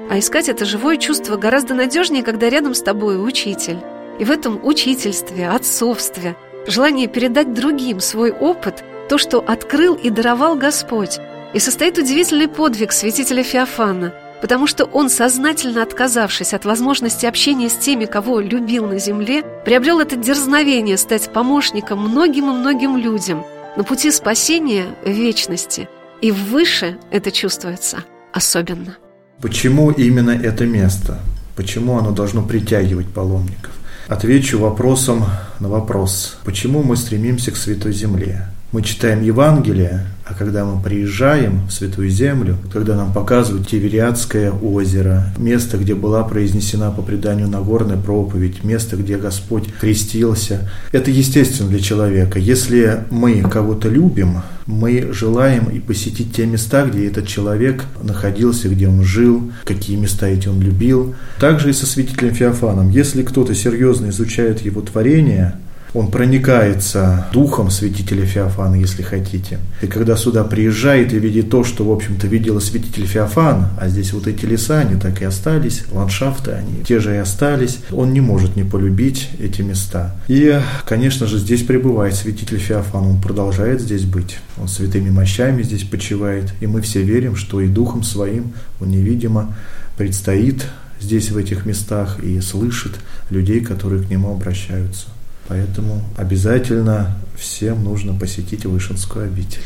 А 0.09 0.19
искать 0.19 0.49
это 0.49 0.65
живое 0.65 0.97
чувство 0.97 1.35
гораздо 1.35 1.73
надежнее, 1.73 2.23
когда 2.23 2.49
рядом 2.49 2.73
с 2.73 2.81
тобой 2.81 3.23
учитель. 3.23 3.77
И 4.19 4.23
в 4.23 4.31
этом 4.31 4.65
учительстве, 4.65 5.49
отцовстве, 5.49 6.35
желание 6.67 7.07
передать 7.07 7.53
другим 7.53 7.99
свой 7.99 8.31
опыт 8.31 8.83
то, 9.09 9.17
что 9.17 9.39
открыл 9.39 9.95
и 9.95 10.09
даровал 10.09 10.55
Господь. 10.55 11.19
И 11.53 11.59
состоит 11.59 11.97
удивительный 11.97 12.47
подвиг 12.47 12.91
святителя 12.91 13.43
Феофана, 13.43 14.13
потому 14.45 14.67
что 14.67 14.85
он, 14.85 15.09
сознательно 15.09 15.81
отказавшись 15.81 16.53
от 16.53 16.65
возможности 16.65 17.25
общения 17.25 17.67
с 17.67 17.73
теми, 17.73 18.05
кого 18.05 18.39
любил 18.39 18.85
на 18.85 18.99
земле, 18.99 19.41
приобрел 19.65 19.99
это 19.99 20.17
дерзновение 20.17 20.97
стать 20.97 21.33
помощником 21.33 21.97
многим 21.97 22.51
и 22.51 22.53
многим 22.53 22.95
людям 22.95 23.43
на 23.75 23.83
пути 23.83 24.11
спасения 24.11 24.85
вечности. 25.03 25.89
И 26.21 26.31
выше 26.31 26.99
это 27.09 27.31
чувствуется 27.31 28.03
особенно. 28.33 28.97
Почему 29.41 29.89
именно 29.89 30.29
это 30.29 30.67
место? 30.67 31.17
Почему 31.55 31.97
оно 31.97 32.11
должно 32.11 32.43
притягивать 32.43 33.07
паломников? 33.07 33.71
Отвечу 34.07 34.59
вопросом 34.59 35.25
на 35.59 35.69
вопрос. 35.69 36.37
Почему 36.45 36.83
мы 36.83 36.97
стремимся 36.97 37.49
к 37.49 37.57
Святой 37.57 37.93
Земле? 37.93 38.45
Мы 38.71 38.81
читаем 38.81 39.21
Евангелие, 39.21 40.05
а 40.25 40.33
когда 40.33 40.65
мы 40.65 40.81
приезжаем 40.81 41.67
в 41.67 41.71
Святую 41.71 42.09
Землю, 42.09 42.57
когда 42.73 42.95
нам 42.95 43.13
показывают 43.13 43.67
Тивериадское 43.67 44.51
озеро, 44.51 45.25
место, 45.37 45.77
где 45.77 45.93
была 45.93 46.23
произнесена 46.23 46.89
по 46.89 47.03
преданию 47.03 47.47
Нагорная 47.47 47.95
проповедь, 47.95 48.63
место, 48.63 48.97
где 48.97 49.17
Господь 49.17 49.71
крестился, 49.79 50.67
это 50.91 51.11
естественно 51.11 51.69
для 51.69 51.79
человека. 51.79 52.39
Если 52.39 53.03
мы 53.11 53.41
кого-то 53.43 53.87
любим, 53.87 54.41
мы 54.65 55.09
желаем 55.13 55.69
и 55.69 55.79
посетить 55.79 56.33
те 56.33 56.47
места, 56.47 56.87
где 56.87 57.07
этот 57.07 57.27
человек 57.27 57.85
находился, 58.01 58.67
где 58.67 58.87
он 58.89 59.03
жил, 59.03 59.51
какие 59.63 59.95
места 59.95 60.27
эти 60.27 60.47
он 60.47 60.59
любил. 60.59 61.13
Также 61.39 61.69
и 61.69 61.73
со 61.73 61.85
святителем 61.85 62.33
Феофаном. 62.33 62.89
Если 62.89 63.21
кто-то 63.21 63.53
серьезно 63.53 64.09
изучает 64.09 64.61
его 64.61 64.81
творение, 64.81 65.55
он 65.95 66.11
проникается 66.11 67.27
духом 67.31 67.71
святителя 67.71 68.25
Феофана, 68.25 68.75
если 68.75 69.01
хотите. 69.01 69.59
И 69.81 69.87
когда 69.87 70.17
сюда 70.17 70.43
приезжает 70.43 71.13
и 71.13 71.19
видит 71.19 71.49
то, 71.49 71.63
что, 71.63 71.85
в 71.85 71.91
общем-то, 71.91 72.27
видел 72.27 72.59
святитель 72.59 73.05
Феофан, 73.05 73.69
а 73.79 73.87
здесь 73.87 74.11
вот 74.11 74.27
эти 74.27 74.45
леса, 74.45 74.79
они 74.79 74.99
так 74.99 75.21
и 75.21 75.25
остались, 75.25 75.83
ландшафты, 75.91 76.51
они 76.51 76.83
те 76.85 76.99
же 76.99 77.15
и 77.15 77.17
остались, 77.17 77.79
он 77.91 78.11
не 78.11 78.19
может 78.19 78.57
не 78.57 78.63
полюбить 78.63 79.29
эти 79.39 79.61
места. 79.61 80.15
И, 80.27 80.59
конечно 80.85 81.27
же, 81.27 81.37
здесь 81.39 81.63
пребывает 81.63 82.13
святитель 82.13 82.57
Феофан, 82.57 83.05
он 83.05 83.21
продолжает 83.21 83.79
здесь 83.79 84.03
быть, 84.03 84.39
он 84.57 84.67
святыми 84.67 85.09
мощами 85.09 85.63
здесь 85.63 85.83
почивает, 85.83 86.53
и 86.59 86.67
мы 86.67 86.81
все 86.81 87.03
верим, 87.03 87.37
что 87.37 87.61
и 87.61 87.67
духом 87.67 88.03
своим 88.03 88.53
он 88.81 88.89
невидимо 88.89 89.55
предстоит 89.97 90.65
здесь, 90.99 91.31
в 91.31 91.37
этих 91.37 91.65
местах, 91.65 92.19
и 92.21 92.41
слышит 92.41 92.93
людей, 93.29 93.61
которые 93.61 94.03
к 94.03 94.09
нему 94.09 94.33
обращаются. 94.33 95.07
Поэтому 95.47 96.01
обязательно 96.17 97.17
всем 97.37 97.83
нужно 97.83 98.17
посетить 98.17 98.65
Вышинскую 98.65 99.25
обитель. 99.25 99.61